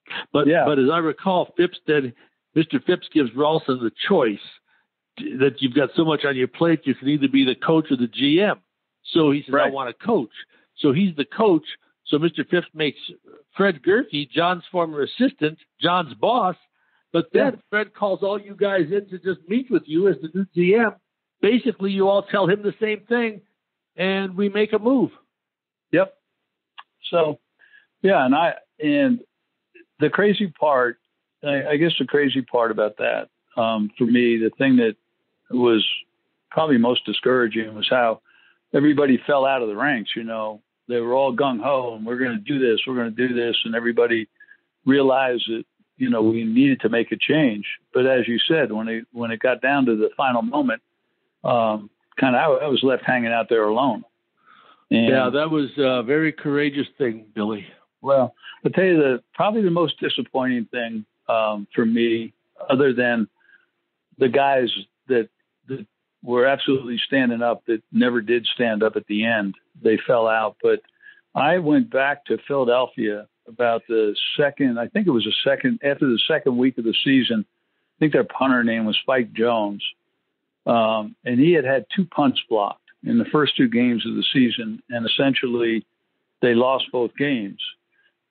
Yeah. 0.08 0.16
But 0.32 0.48
yeah. 0.48 0.64
but 0.66 0.80
as 0.80 0.90
I 0.92 0.98
recall, 1.00 1.54
Phipps 1.58 1.78
said, 1.86 2.14
Mr. 2.56 2.84
Phipps 2.84 3.08
gives 3.14 3.30
Ralston 3.36 3.80
the 3.80 3.92
choice 4.08 4.40
that 5.18 5.56
you've 5.60 5.76
got 5.76 5.90
so 5.96 6.06
much 6.06 6.26
on 6.26 6.36
your 6.36 6.48
plate. 6.48 6.82
You 6.84 6.96
can 6.96 7.10
either 7.10 7.28
be 7.28 7.46
the 7.46 7.56
coach 7.56 7.86
or 7.92 7.98
the 7.98 8.08
GM. 8.08 8.60
So 9.14 9.32
he 9.32 9.44
says, 9.46 9.54
right. 9.54 9.68
I 9.68 9.70
want 9.70 9.96
to 9.98 10.06
coach. 10.06 10.32
So 10.80 10.92
he's 10.92 11.16
the 11.16 11.26
coach. 11.26 11.66
So 12.08 12.18
Mr. 12.18 12.48
Phipps 12.50 12.68
makes 12.74 13.00
Fred 13.56 13.82
Gehrke, 13.82 14.30
John's 14.30 14.64
former 14.72 15.04
assistant, 15.04 15.58
John's 15.82 16.14
boss. 16.16 16.56
But 17.12 17.28
then 17.34 17.54
yeah. 17.54 17.60
Fred 17.70 17.94
calls 17.94 18.20
all 18.22 18.40
you 18.40 18.56
guys 18.56 18.88
in 18.92 19.08
to 19.10 19.18
just 19.18 19.48
meet 19.48 19.72
with 19.72 19.84
you 19.86 20.08
as 20.10 20.16
the 20.22 20.30
new 20.34 20.46
GM. 20.56 20.96
Basically, 21.42 21.92
you 21.92 22.10
all 22.10 22.24
tell 22.24 22.48
him 22.48 22.62
the 22.62 22.74
same 22.82 23.02
thing, 23.08 23.42
and 23.96 24.36
we 24.36 24.50
make 24.50 24.74
a 24.74 24.80
move. 24.80 25.12
Yep. 25.92 26.14
So, 27.12 27.40
yeah, 28.02 28.26
and 28.26 28.36
I 28.36 28.54
and 28.80 29.20
the 30.00 30.10
crazy 30.10 30.48
part, 30.48 30.98
I, 31.44 31.72
I 31.72 31.78
guess 31.78 31.92
the 32.00 32.06
crazy 32.06 32.42
part 32.42 32.72
about 32.72 32.98
that 32.98 33.30
um, 33.58 33.92
for 33.98 34.06
me, 34.06 34.38
the 34.38 34.52
thing 34.58 34.78
that 34.78 34.96
was 35.50 35.86
probably 36.50 36.78
most 36.78 37.06
discouraging 37.06 37.74
was 37.76 37.88
how 37.90 38.22
everybody 38.76 39.20
fell 39.26 39.46
out 39.46 39.62
of 39.62 39.70
the 39.70 39.76
ranks. 39.76 40.12
You 40.16 40.24
know, 40.24 40.62
they 40.88 41.00
were 41.00 41.14
all 41.14 41.36
gung 41.36 41.62
ho, 41.62 41.96
and 41.96 42.06
we're 42.06 42.18
going 42.18 42.38
to 42.38 42.44
do 42.44 42.60
this, 42.60 42.82
we're 42.86 42.96
going 42.96 43.16
to 43.16 43.28
do 43.28 43.34
this, 43.34 43.56
and 43.66 43.74
everybody 43.74 44.28
realized 44.86 45.44
that 45.48 45.64
you 45.98 46.10
know 46.10 46.22
we 46.22 46.44
needed 46.44 46.82
to 46.82 46.90
make 46.90 47.12
a 47.12 47.18
change. 47.18 47.66
But 47.94 48.06
as 48.06 48.28
you 48.28 48.38
said, 48.48 48.72
when 48.72 48.88
it 48.88 49.06
when 49.12 49.32
it 49.32 49.40
got 49.40 49.62
down 49.62 49.86
to 49.86 49.96
the 49.96 50.10
final 50.16 50.42
moment, 50.42 50.82
um, 51.44 51.90
kind 52.20 52.36
of 52.36 52.42
I, 52.42 52.66
I 52.66 52.68
was 52.68 52.84
left 52.84 53.04
hanging 53.04 53.32
out 53.32 53.48
there 53.50 53.64
alone. 53.64 54.04
And, 54.92 55.08
yeah, 55.08 55.30
that 55.34 55.50
was 55.50 55.72
a 55.78 56.04
very 56.04 56.32
courageous 56.32 56.88
thing, 56.98 57.26
Billy. 57.34 57.66
Well, 58.02 58.36
I'll 58.64 58.72
tell 58.72 58.84
you 58.84 58.98
the 58.98 59.24
probably 59.34 59.64
the 59.64 59.72
most 59.72 60.00
disappointing 60.00 60.66
thing 60.66 61.06
um, 61.28 61.68
for 61.74 61.86
me, 61.86 62.34
other 62.70 62.94
than 62.94 63.28
the 64.20 64.30
guys 64.30 64.70
that 65.08 65.30
that 65.30 65.30
were 66.26 66.46
absolutely 66.46 67.00
standing 67.06 67.42
up 67.42 67.66
that 67.68 67.84
never 67.92 68.20
did 68.20 68.48
stand 68.48 68.82
up 68.82 68.96
at 68.96 69.06
the 69.08 69.26
end. 69.26 69.56
They 69.82 69.98
fell 70.08 70.28
out. 70.28 70.58
But 70.62 70.82
I 71.36 71.60
went 71.60 71.92
back 71.92 72.26
to 72.26 72.40
Philadelphia 72.48 73.28
about 73.48 73.84
the 73.88 74.16
second, 74.36 74.80
I 74.80 74.88
think 74.88 75.06
it 75.06 75.12
was 75.12 75.24
the 75.24 75.50
second, 75.50 75.80
after 75.84 76.08
the 76.08 76.20
second 76.28 76.58
week 76.58 76.80
of 76.80 76.84
the 76.84 76.96
season. 77.04 77.46
I 77.48 77.96
think 78.00 78.14
their 78.14 78.24
punter 78.24 78.64
name 78.64 78.86
was 78.86 78.98
Spike 79.02 79.34
Jones. 79.34 79.84
Um, 80.66 81.16
and 81.24 81.40
he 81.40 81.54
had 81.54 81.64
had 81.64 81.86
two 81.96 82.06
punts 82.06 82.42
blocked 82.50 82.82
in 83.04 83.20
the 83.20 83.26
first 83.26 83.56
two 83.56 83.70
games 83.70 84.04
of 84.08 84.16
the 84.16 84.26
season. 84.34 84.82
And 84.90 85.06
essentially, 85.06 85.86
they 86.42 86.56
lost 86.56 86.92
both 86.92 87.16
games. 87.16 87.62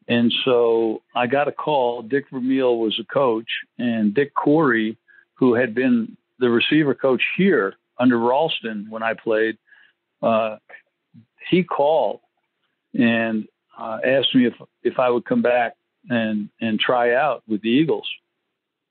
And 0.08 0.34
so 0.44 1.02
I 1.14 1.28
got 1.28 1.48
a 1.48 1.52
call. 1.52 2.02
Dick 2.02 2.24
Vermeil 2.30 2.76
was 2.76 2.98
a 2.98 3.04
coach, 3.04 3.48
and 3.78 4.12
Dick 4.12 4.32
Coury, 4.34 4.98
who 5.34 5.54
had 5.54 5.74
been 5.74 6.16
the 6.40 6.50
receiver 6.50 6.94
coach 6.94 7.22
here, 7.36 7.74
under 7.98 8.18
Ralston 8.18 8.86
when 8.88 9.02
I 9.02 9.14
played, 9.14 9.58
uh, 10.22 10.56
he 11.50 11.62
called 11.62 12.20
and 12.94 13.46
uh, 13.78 13.98
asked 14.04 14.34
me 14.34 14.46
if 14.46 14.54
if 14.82 14.98
I 14.98 15.10
would 15.10 15.24
come 15.24 15.42
back 15.42 15.74
and 16.08 16.48
and 16.60 16.78
try 16.78 17.14
out 17.14 17.42
with 17.48 17.62
the 17.62 17.68
Eagles. 17.68 18.08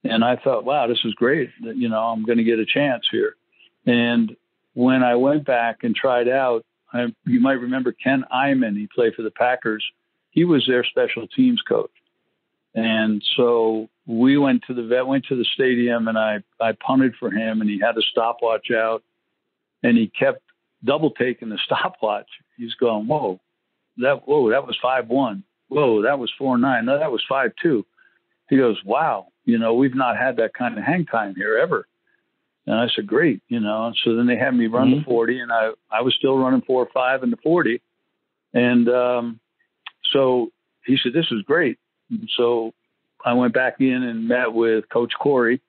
And 0.04 0.22
I 0.22 0.36
thought, 0.36 0.64
wow, 0.64 0.86
this 0.86 1.00
is 1.04 1.14
great. 1.14 1.50
You 1.60 1.88
know, 1.88 2.02
I'm 2.02 2.24
going 2.24 2.36
to 2.36 2.44
get 2.44 2.58
a 2.58 2.66
chance 2.66 3.06
here. 3.10 3.36
And 3.86 4.36
when 4.74 5.02
I 5.02 5.14
went 5.14 5.46
back 5.46 5.78
and 5.82 5.96
tried 5.96 6.28
out, 6.28 6.64
I, 6.92 7.06
you 7.24 7.40
might 7.40 7.52
remember 7.54 7.92
Ken 7.92 8.22
Iman. 8.30 8.76
He 8.76 8.86
played 8.94 9.14
for 9.14 9.22
the 9.22 9.30
Packers. 9.30 9.84
He 10.30 10.44
was 10.44 10.66
their 10.66 10.84
special 10.84 11.26
teams 11.28 11.62
coach. 11.66 11.90
And 12.74 13.22
so 13.36 13.88
we 14.06 14.36
went 14.36 14.64
to 14.66 14.74
the 14.74 14.82
vet, 14.82 15.06
went 15.06 15.26
to 15.26 15.36
the 15.36 15.46
stadium, 15.54 16.08
and 16.08 16.18
I 16.18 16.42
I 16.60 16.72
punted 16.72 17.14
for 17.18 17.30
him, 17.30 17.60
and 17.60 17.70
he 17.70 17.78
had 17.80 17.96
a 17.96 18.02
stopwatch 18.02 18.70
out, 18.72 19.02
and 19.82 19.96
he 19.96 20.08
kept 20.08 20.42
double 20.84 21.10
taking 21.12 21.48
the 21.48 21.58
stopwatch. 21.64 22.28
He's 22.56 22.74
going, 22.74 23.06
whoa, 23.06 23.40
that 23.98 24.26
whoa, 24.26 24.50
that 24.50 24.66
was 24.66 24.76
five 24.82 25.08
one. 25.08 25.44
Whoa, 25.68 26.02
that 26.02 26.18
was 26.18 26.32
four 26.36 26.58
nine. 26.58 26.86
No, 26.86 26.98
that 26.98 27.12
was 27.12 27.22
five 27.28 27.52
two. 27.62 27.86
He 28.50 28.56
goes, 28.56 28.80
wow, 28.84 29.28
you 29.44 29.58
know, 29.58 29.74
we've 29.74 29.94
not 29.94 30.16
had 30.16 30.36
that 30.36 30.52
kind 30.54 30.76
of 30.76 30.84
hang 30.84 31.06
time 31.06 31.34
here 31.34 31.56
ever. 31.56 31.86
And 32.66 32.76
I 32.76 32.88
said, 32.94 33.06
great, 33.06 33.42
you 33.48 33.60
know. 33.60 33.86
And 33.86 33.96
So 34.04 34.16
then 34.16 34.26
they 34.26 34.36
had 34.36 34.54
me 34.54 34.66
run 34.66 34.88
mm-hmm. 34.88 34.98
the 35.00 35.04
40, 35.04 35.38
and 35.40 35.52
I 35.52 35.70
I 35.90 36.02
was 36.02 36.14
still 36.14 36.36
running 36.36 36.62
four 36.62 36.88
five 36.92 37.22
in 37.22 37.30
the 37.30 37.36
40, 37.36 37.80
and 38.52 38.88
um, 38.88 39.40
so 40.12 40.50
he 40.84 40.98
said, 41.02 41.12
this 41.12 41.30
is 41.30 41.42
great. 41.42 41.78
So 42.36 42.72
I 43.24 43.32
went 43.32 43.54
back 43.54 43.76
in 43.80 44.02
and 44.02 44.28
met 44.28 44.52
with 44.52 44.88
Coach 44.88 45.12
Coury, 45.22 45.60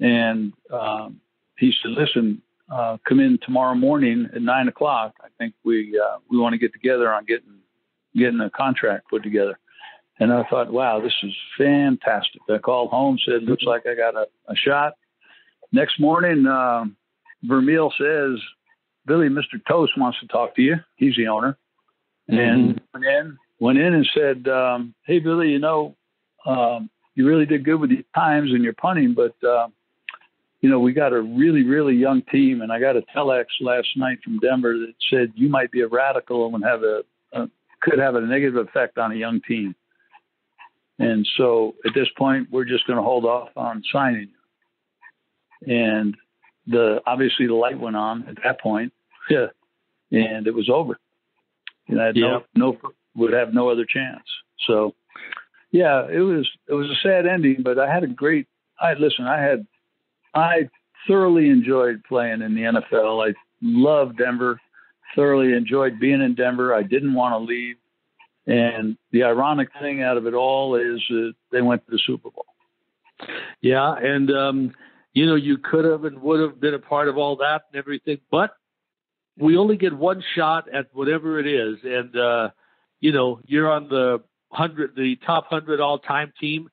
and 0.00 0.52
um, 0.72 1.20
he 1.58 1.72
said, 1.82 1.92
"Listen, 1.92 2.42
uh, 2.70 2.96
come 3.06 3.20
in 3.20 3.38
tomorrow 3.42 3.74
morning 3.74 4.28
at 4.34 4.42
nine 4.42 4.68
o'clock. 4.68 5.14
I 5.22 5.28
think 5.38 5.54
we 5.64 5.98
uh, 5.98 6.18
we 6.28 6.38
want 6.38 6.54
to 6.54 6.58
get 6.58 6.72
together 6.72 7.12
on 7.12 7.24
getting 7.24 7.60
getting 8.16 8.40
a 8.40 8.50
contract 8.50 9.08
put 9.10 9.22
together." 9.22 9.58
And 10.18 10.32
I 10.32 10.44
thought, 10.44 10.72
"Wow, 10.72 11.00
this 11.00 11.14
is 11.22 11.32
fantastic." 11.58 12.40
I 12.48 12.58
called 12.58 12.90
home, 12.90 13.18
said, 13.24 13.42
"Looks 13.42 13.64
like 13.64 13.86
I 13.86 13.94
got 13.94 14.14
a, 14.14 14.26
a 14.48 14.56
shot." 14.56 14.94
Next 15.72 16.00
morning, 16.00 16.46
uh, 16.46 16.84
Vermeil 17.42 17.92
says, 17.98 18.40
"Billy, 19.06 19.28
Mr. 19.28 19.60
Tose 19.68 19.90
wants 19.96 20.20
to 20.20 20.26
talk 20.28 20.54
to 20.56 20.62
you. 20.62 20.76
He's 20.96 21.16
the 21.16 21.28
owner." 21.28 21.58
and 22.28 22.76
mm-hmm. 22.76 22.78
went 22.94 23.04
in 23.04 23.38
went 23.64 23.78
in 23.78 23.94
and 23.94 24.06
said, 24.14 24.46
um, 24.46 24.94
"Hey 25.06 25.20
Billy, 25.20 25.48
you 25.48 25.58
know, 25.58 25.96
um, 26.44 26.90
you 27.14 27.26
really 27.26 27.46
did 27.46 27.64
good 27.64 27.80
with 27.80 27.90
your 27.90 28.02
times 28.14 28.52
and 28.52 28.62
your 28.62 28.74
punting, 28.74 29.14
but 29.14 29.34
uh, 29.42 29.68
you 30.60 30.68
know 30.68 30.80
we 30.80 30.92
got 30.92 31.14
a 31.14 31.20
really 31.22 31.64
really 31.64 31.94
young 31.94 32.20
team, 32.30 32.60
and 32.60 32.70
I 32.70 32.78
got 32.78 32.96
a 32.96 33.02
telex 33.16 33.46
last 33.62 33.88
night 33.96 34.18
from 34.22 34.38
Denver 34.38 34.74
that 34.74 34.94
said 35.08 35.32
you 35.34 35.48
might 35.48 35.70
be 35.72 35.80
a 35.80 35.88
radical 35.88 36.54
and 36.54 36.62
have 36.62 36.82
a, 36.82 37.04
a 37.32 37.48
could 37.80 37.98
have 37.98 38.16
a 38.16 38.20
negative 38.20 38.56
effect 38.68 38.98
on 38.98 39.12
a 39.12 39.16
young 39.16 39.40
team." 39.48 39.74
And 40.98 41.26
so 41.38 41.74
at 41.86 41.92
this 41.94 42.08
point, 42.18 42.48
we're 42.52 42.66
just 42.66 42.86
going 42.86 42.98
to 42.98 43.02
hold 43.02 43.24
off 43.24 43.48
on 43.56 43.82
signing 43.92 44.28
you. 45.66 45.74
And 45.74 46.16
the 46.66 47.00
obviously 47.06 47.46
the 47.46 47.54
light 47.54 47.80
went 47.80 47.96
on 47.96 48.28
at 48.28 48.36
that 48.44 48.60
point, 48.60 48.92
yeah, 49.30 49.46
and 50.12 50.46
it 50.46 50.54
was 50.54 50.68
over. 50.68 50.98
And 51.88 52.00
I 52.00 52.06
had 52.06 52.16
yeah. 52.16 52.40
no 52.54 52.72
no 52.72 52.92
would 53.14 53.32
have 53.32 53.54
no 53.54 53.68
other 53.68 53.84
chance. 53.84 54.24
So 54.66 54.94
yeah, 55.70 56.06
it 56.10 56.20
was 56.20 56.48
it 56.68 56.74
was 56.74 56.88
a 56.88 57.02
sad 57.02 57.26
ending, 57.26 57.62
but 57.62 57.78
I 57.78 57.92
had 57.92 58.04
a 58.04 58.08
great. 58.08 58.46
I 58.80 58.94
listen. 58.94 59.26
I 59.26 59.40
had 59.40 59.66
I 60.34 60.68
thoroughly 61.06 61.50
enjoyed 61.50 62.02
playing 62.08 62.42
in 62.42 62.54
the 62.54 62.62
NFL. 62.62 63.28
I 63.28 63.34
loved 63.62 64.18
Denver. 64.18 64.60
Thoroughly 65.16 65.52
enjoyed 65.52 66.00
being 66.00 66.22
in 66.22 66.34
Denver. 66.34 66.74
I 66.74 66.82
didn't 66.82 67.14
want 67.14 67.32
to 67.34 67.38
leave. 67.38 67.76
And 68.46 68.96
the 69.10 69.24
ironic 69.24 69.68
thing 69.80 70.02
out 70.02 70.16
of 70.16 70.26
it 70.26 70.34
all 70.34 70.76
is 70.76 71.00
that 71.08 71.34
they 71.50 71.62
went 71.62 71.84
to 71.86 71.92
the 71.92 72.00
Super 72.04 72.30
Bowl. 72.30 72.46
Yeah, 73.60 73.94
and 73.94 74.30
um, 74.30 74.72
you 75.12 75.26
know 75.26 75.36
you 75.36 75.58
could 75.58 75.84
have 75.84 76.04
and 76.04 76.20
would 76.20 76.40
have 76.40 76.60
been 76.60 76.74
a 76.74 76.78
part 76.78 77.08
of 77.08 77.16
all 77.16 77.36
that 77.36 77.62
and 77.72 77.78
everything, 77.78 78.18
but 78.30 78.50
we 79.38 79.56
only 79.56 79.76
get 79.76 79.92
one 79.92 80.22
shot 80.36 80.72
at 80.72 80.86
whatever 80.92 81.40
it 81.40 81.46
is, 81.46 81.78
and 81.82 82.16
uh, 82.16 82.50
you 83.00 83.12
know 83.12 83.40
you're 83.46 83.70
on 83.70 83.88
the 83.88 84.22
hundred, 84.50 84.94
the 84.96 85.16
top 85.26 85.46
hundred 85.46 85.80
all-time 85.80 86.32
team. 86.40 86.68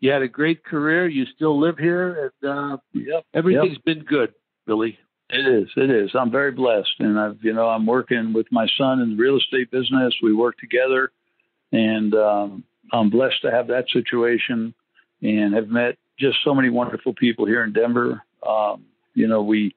You 0.00 0.10
had 0.10 0.22
a 0.22 0.28
great 0.28 0.64
career. 0.64 1.06
You 1.08 1.26
still 1.34 1.58
live 1.58 1.78
here, 1.78 2.32
and 2.42 2.50
uh, 2.50 2.76
yep, 2.92 3.24
everything's 3.32 3.74
yep. 3.74 3.84
been 3.84 4.04
good, 4.04 4.34
Billy. 4.66 4.98
It 5.30 5.46
is. 5.46 5.68
It 5.76 5.90
is. 5.90 6.10
I'm 6.14 6.30
very 6.30 6.52
blessed, 6.52 6.94
and 6.98 7.18
I've 7.18 7.38
you 7.42 7.52
know 7.52 7.68
I'm 7.68 7.86
working 7.86 8.32
with 8.32 8.46
my 8.50 8.66
son 8.76 9.00
in 9.00 9.16
the 9.16 9.22
real 9.22 9.38
estate 9.38 9.70
business. 9.70 10.14
We 10.22 10.34
work 10.34 10.58
together, 10.58 11.10
and 11.70 12.14
um, 12.14 12.64
I'm 12.92 13.10
blessed 13.10 13.42
to 13.42 13.50
have 13.50 13.68
that 13.68 13.86
situation, 13.92 14.74
and 15.22 15.54
have 15.54 15.68
met 15.68 15.96
just 16.18 16.38
so 16.44 16.54
many 16.54 16.68
wonderful 16.68 17.14
people 17.14 17.46
here 17.46 17.64
in 17.64 17.72
Denver. 17.72 18.22
Um, 18.46 18.84
you 19.14 19.26
know, 19.26 19.42
we 19.42 19.74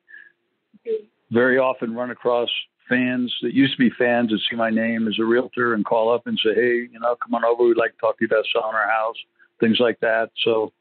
very 1.32 1.58
often 1.58 1.96
run 1.96 2.12
across 2.12 2.50
fans 2.88 3.34
that 3.42 3.54
used 3.54 3.74
to 3.74 3.78
be 3.78 3.90
fans 3.90 4.30
that 4.30 4.40
see 4.50 4.56
my 4.56 4.70
name 4.70 5.08
as 5.08 5.16
a 5.20 5.26
realtor 5.26 5.74
and 5.74 5.86
call 5.86 6.12
up 6.12 6.28
and 6.28 6.40
say, 6.44 6.54
"Hey, 6.54 6.88
you 6.92 7.00
know, 7.00 7.16
come 7.16 7.34
on 7.34 7.44
over. 7.44 7.64
We'd 7.64 7.78
like 7.78 7.94
to 7.94 7.98
talk 7.98 8.18
to 8.18 8.22
you 8.22 8.28
about 8.28 8.46
selling 8.52 8.76
our 8.76 8.90
house." 8.90 9.18
Things 9.60 9.78
like 9.80 10.00
that. 10.02 10.32
So, 10.44 10.74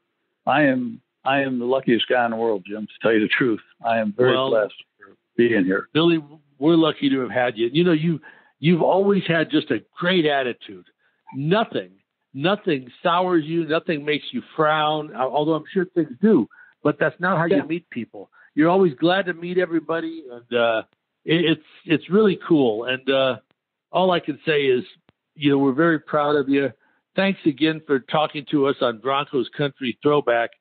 I 0.45 0.63
am 0.63 1.01
I 1.25 1.41
am 1.41 1.59
the 1.59 1.65
luckiest 1.65 2.07
guy 2.07 2.25
in 2.25 2.31
the 2.31 2.37
world, 2.37 2.63
Jim. 2.67 2.85
To 2.85 2.93
tell 3.01 3.13
you 3.13 3.21
the 3.21 3.27
truth, 3.27 3.61
I 3.85 3.99
am 3.99 4.13
very 4.15 4.31
well, 4.31 4.49
blessed 4.49 4.73
for 4.99 5.15
being 5.35 5.65
here. 5.65 5.89
Billy, 5.93 6.23
we're 6.59 6.75
lucky 6.75 7.09
to 7.09 7.19
have 7.21 7.31
had 7.31 7.57
you. 7.57 7.69
You 7.71 7.83
know, 7.83 7.93
you 7.93 8.19
you've 8.59 8.81
always 8.81 9.23
had 9.27 9.49
just 9.49 9.71
a 9.71 9.83
great 9.97 10.25
attitude. 10.25 10.85
Nothing, 11.35 11.91
nothing 12.33 12.91
sours 13.01 13.43
you. 13.45 13.65
Nothing 13.65 14.05
makes 14.05 14.25
you 14.31 14.43
frown. 14.55 15.15
Although 15.15 15.55
I'm 15.55 15.65
sure 15.73 15.85
things 15.85 16.11
do, 16.21 16.47
but 16.83 16.97
that's 16.99 17.19
not 17.19 17.37
how 17.37 17.45
yeah. 17.45 17.57
you 17.57 17.67
meet 17.67 17.89
people. 17.89 18.29
You're 18.53 18.69
always 18.69 18.93
glad 18.93 19.25
to 19.25 19.33
meet 19.33 19.57
everybody, 19.57 20.23
and 20.31 20.57
uh, 20.57 20.83
it's 21.25 21.61
it's 21.85 22.09
really 22.09 22.39
cool. 22.47 22.85
And 22.85 23.09
uh, 23.09 23.37
all 23.91 24.11
I 24.11 24.19
can 24.19 24.39
say 24.45 24.61
is, 24.61 24.83
you 25.35 25.51
know, 25.51 25.57
we're 25.57 25.73
very 25.73 25.99
proud 25.99 26.35
of 26.35 26.49
you. 26.49 26.71
Thanks 27.15 27.39
again 27.45 27.81
for 27.85 27.99
talking 27.99 28.45
to 28.51 28.67
us 28.67 28.75
on 28.81 28.99
Broncos 28.99 29.49
Country 29.57 29.97
Throwback. 30.03 30.51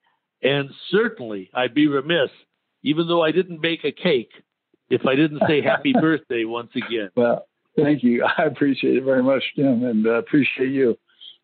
And 0.42 0.70
certainly, 0.90 1.50
I'd 1.54 1.74
be 1.74 1.88
remiss, 1.88 2.30
even 2.82 3.08
though 3.08 3.22
I 3.22 3.32
didn't 3.32 3.62
bake 3.62 3.84
a 3.84 3.92
cake, 3.92 4.30
if 4.90 5.06
I 5.06 5.14
didn't 5.16 5.42
say 5.48 5.62
happy 5.62 5.92
birthday 6.00 6.44
once 6.44 6.70
again. 6.76 7.10
Well, 7.16 7.46
thank 7.76 8.02
you. 8.02 8.24
I 8.38 8.44
appreciate 8.44 8.96
it 8.96 9.04
very 9.04 9.22
much, 9.22 9.42
Jim, 9.56 9.84
and 9.84 10.06
uh, 10.06 10.14
appreciate 10.14 10.70
you. 10.70 10.96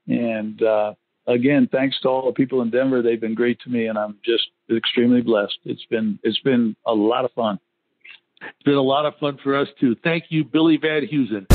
And 0.06 0.62
uh, 0.62 0.94
again, 1.26 1.68
thanks 1.70 1.98
to 2.02 2.08
all 2.08 2.26
the 2.26 2.32
people 2.32 2.62
in 2.62 2.70
Denver. 2.70 3.02
They've 3.02 3.20
been 3.20 3.34
great 3.34 3.60
to 3.60 3.70
me, 3.70 3.86
and 3.86 3.98
I'm 3.98 4.18
just 4.24 4.48
extremely 4.70 5.22
blessed. 5.22 5.58
It's 5.64 5.84
been 5.86 6.18
it's 6.22 6.40
been 6.40 6.76
a 6.86 6.94
lot 6.94 7.24
of 7.24 7.32
fun. 7.32 7.58
It's 8.40 8.62
been 8.64 8.74
a 8.74 8.82
lot 8.82 9.06
of 9.06 9.14
fun 9.18 9.38
for 9.42 9.56
us 9.56 9.68
too. 9.78 9.96
Thank 10.02 10.24
you, 10.28 10.44
Billy 10.44 10.76
Van 10.76 11.06
Heusen. 11.06 11.46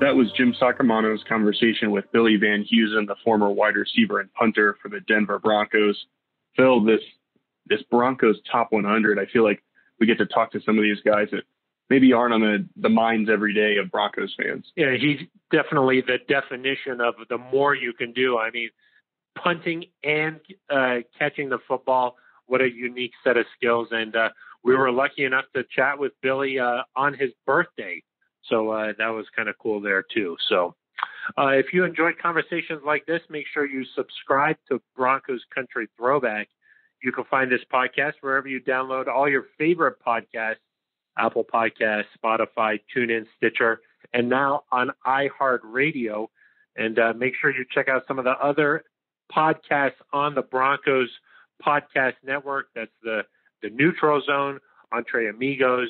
That 0.00 0.16
was 0.16 0.32
Jim 0.36 0.54
Saccomano's 0.60 1.22
conversation 1.28 1.90
with 1.90 2.10
Billy 2.10 2.36
Van 2.36 2.64
Heusen, 2.64 3.06
the 3.06 3.16
former 3.22 3.50
wide 3.50 3.76
receiver 3.76 4.18
and 4.18 4.32
punter 4.32 4.76
for 4.82 4.88
the 4.88 5.00
Denver 5.00 5.38
Broncos. 5.38 6.06
Phil, 6.56 6.82
this 6.82 7.00
this 7.66 7.82
Broncos 7.90 8.36
top 8.50 8.72
100, 8.72 9.18
I 9.18 9.26
feel 9.26 9.44
like 9.44 9.62
we 10.00 10.06
get 10.06 10.18
to 10.18 10.26
talk 10.26 10.50
to 10.52 10.60
some 10.62 10.76
of 10.76 10.82
these 10.82 11.00
guys 11.04 11.28
that 11.30 11.44
maybe 11.88 12.12
aren't 12.12 12.32
on 12.32 12.40
the, 12.40 12.66
the 12.76 12.88
minds 12.88 13.28
every 13.30 13.52
day 13.52 13.76
of 13.76 13.90
Broncos 13.90 14.34
fans. 14.40 14.64
Yeah, 14.76 14.96
he's 14.98 15.20
definitely 15.52 16.00
the 16.00 16.18
definition 16.28 17.00
of 17.00 17.14
the 17.28 17.38
more 17.38 17.74
you 17.74 17.92
can 17.92 18.12
do. 18.12 18.38
I 18.38 18.50
mean, 18.50 18.70
punting 19.36 19.84
and 20.02 20.40
uh, 20.70 20.98
catching 21.18 21.48
the 21.48 21.58
football, 21.68 22.16
what 22.50 22.60
a 22.60 22.70
unique 22.70 23.12
set 23.24 23.36
of 23.36 23.46
skills. 23.56 23.88
And 23.90 24.14
uh, 24.14 24.28
we 24.62 24.76
were 24.76 24.90
lucky 24.90 25.24
enough 25.24 25.46
to 25.54 25.64
chat 25.74 25.98
with 25.98 26.12
Billy 26.22 26.58
uh, 26.58 26.82
on 26.94 27.14
his 27.14 27.30
birthday 27.46 28.02
so 28.48 28.70
uh, 28.70 28.92
that 28.98 29.08
was 29.08 29.26
kind 29.34 29.48
of 29.48 29.56
cool 29.58 29.80
there 29.80 30.02
too. 30.02 30.36
So 30.48 30.74
uh, 31.38 31.48
if 31.48 31.72
you 31.72 31.84
enjoyed 31.84 32.18
conversations 32.18 32.82
like 32.84 33.06
this, 33.06 33.20
make 33.28 33.46
sure 33.52 33.66
you 33.66 33.84
subscribe 33.94 34.56
to 34.68 34.80
Broncos 34.96 35.42
Country 35.54 35.88
Throwback. 35.96 36.48
You 37.02 37.12
can 37.12 37.24
find 37.24 37.50
this 37.50 37.60
podcast 37.72 38.14
wherever 38.20 38.48
you 38.48 38.60
download 38.60 39.08
all 39.08 39.28
your 39.28 39.46
favorite 39.58 39.96
podcasts 40.06 40.56
Apple 41.18 41.44
Podcasts, 41.44 42.04
Spotify, 42.22 42.78
TuneIn, 42.96 43.26
Stitcher, 43.36 43.80
and 44.14 44.28
now 44.28 44.62
on 44.70 44.90
iHeartRadio. 45.06 46.28
And 46.76 46.98
uh, 46.98 47.12
make 47.14 47.34
sure 47.38 47.50
you 47.50 47.64
check 47.70 47.88
out 47.88 48.04
some 48.06 48.18
of 48.18 48.24
the 48.24 48.38
other 48.42 48.84
podcasts 49.34 49.98
on 50.12 50.34
the 50.34 50.42
Broncos 50.42 51.10
Podcast 51.64 52.14
Network. 52.24 52.66
That's 52.74 52.90
the, 53.02 53.22
the 53.62 53.70
Neutral 53.70 54.22
Zone, 54.24 54.58
Entre 54.92 55.28
Amigos, 55.28 55.88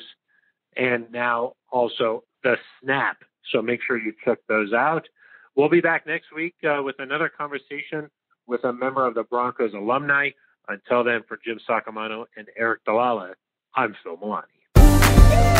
and 0.75 1.11
now 1.11 1.53
also 1.71 2.23
the 2.43 2.55
snap. 2.81 3.17
So 3.51 3.61
make 3.61 3.81
sure 3.85 3.97
you 3.97 4.13
check 4.23 4.39
those 4.47 4.73
out. 4.73 5.07
We'll 5.55 5.69
be 5.69 5.81
back 5.81 6.07
next 6.07 6.33
week 6.33 6.55
uh, 6.63 6.81
with 6.83 6.95
another 6.99 7.29
conversation 7.29 8.09
with 8.47 8.63
a 8.63 8.71
member 8.71 9.05
of 9.05 9.15
the 9.15 9.23
Broncos 9.23 9.73
alumni. 9.73 10.29
Until 10.67 11.03
then, 11.03 11.23
for 11.27 11.39
Jim 11.43 11.59
Saccomano 11.67 12.25
and 12.37 12.47
Aric 12.59 12.77
DiLalla, 12.87 13.33
I'm 13.75 13.95
Phil 14.03 14.17
Milani. 14.17 15.50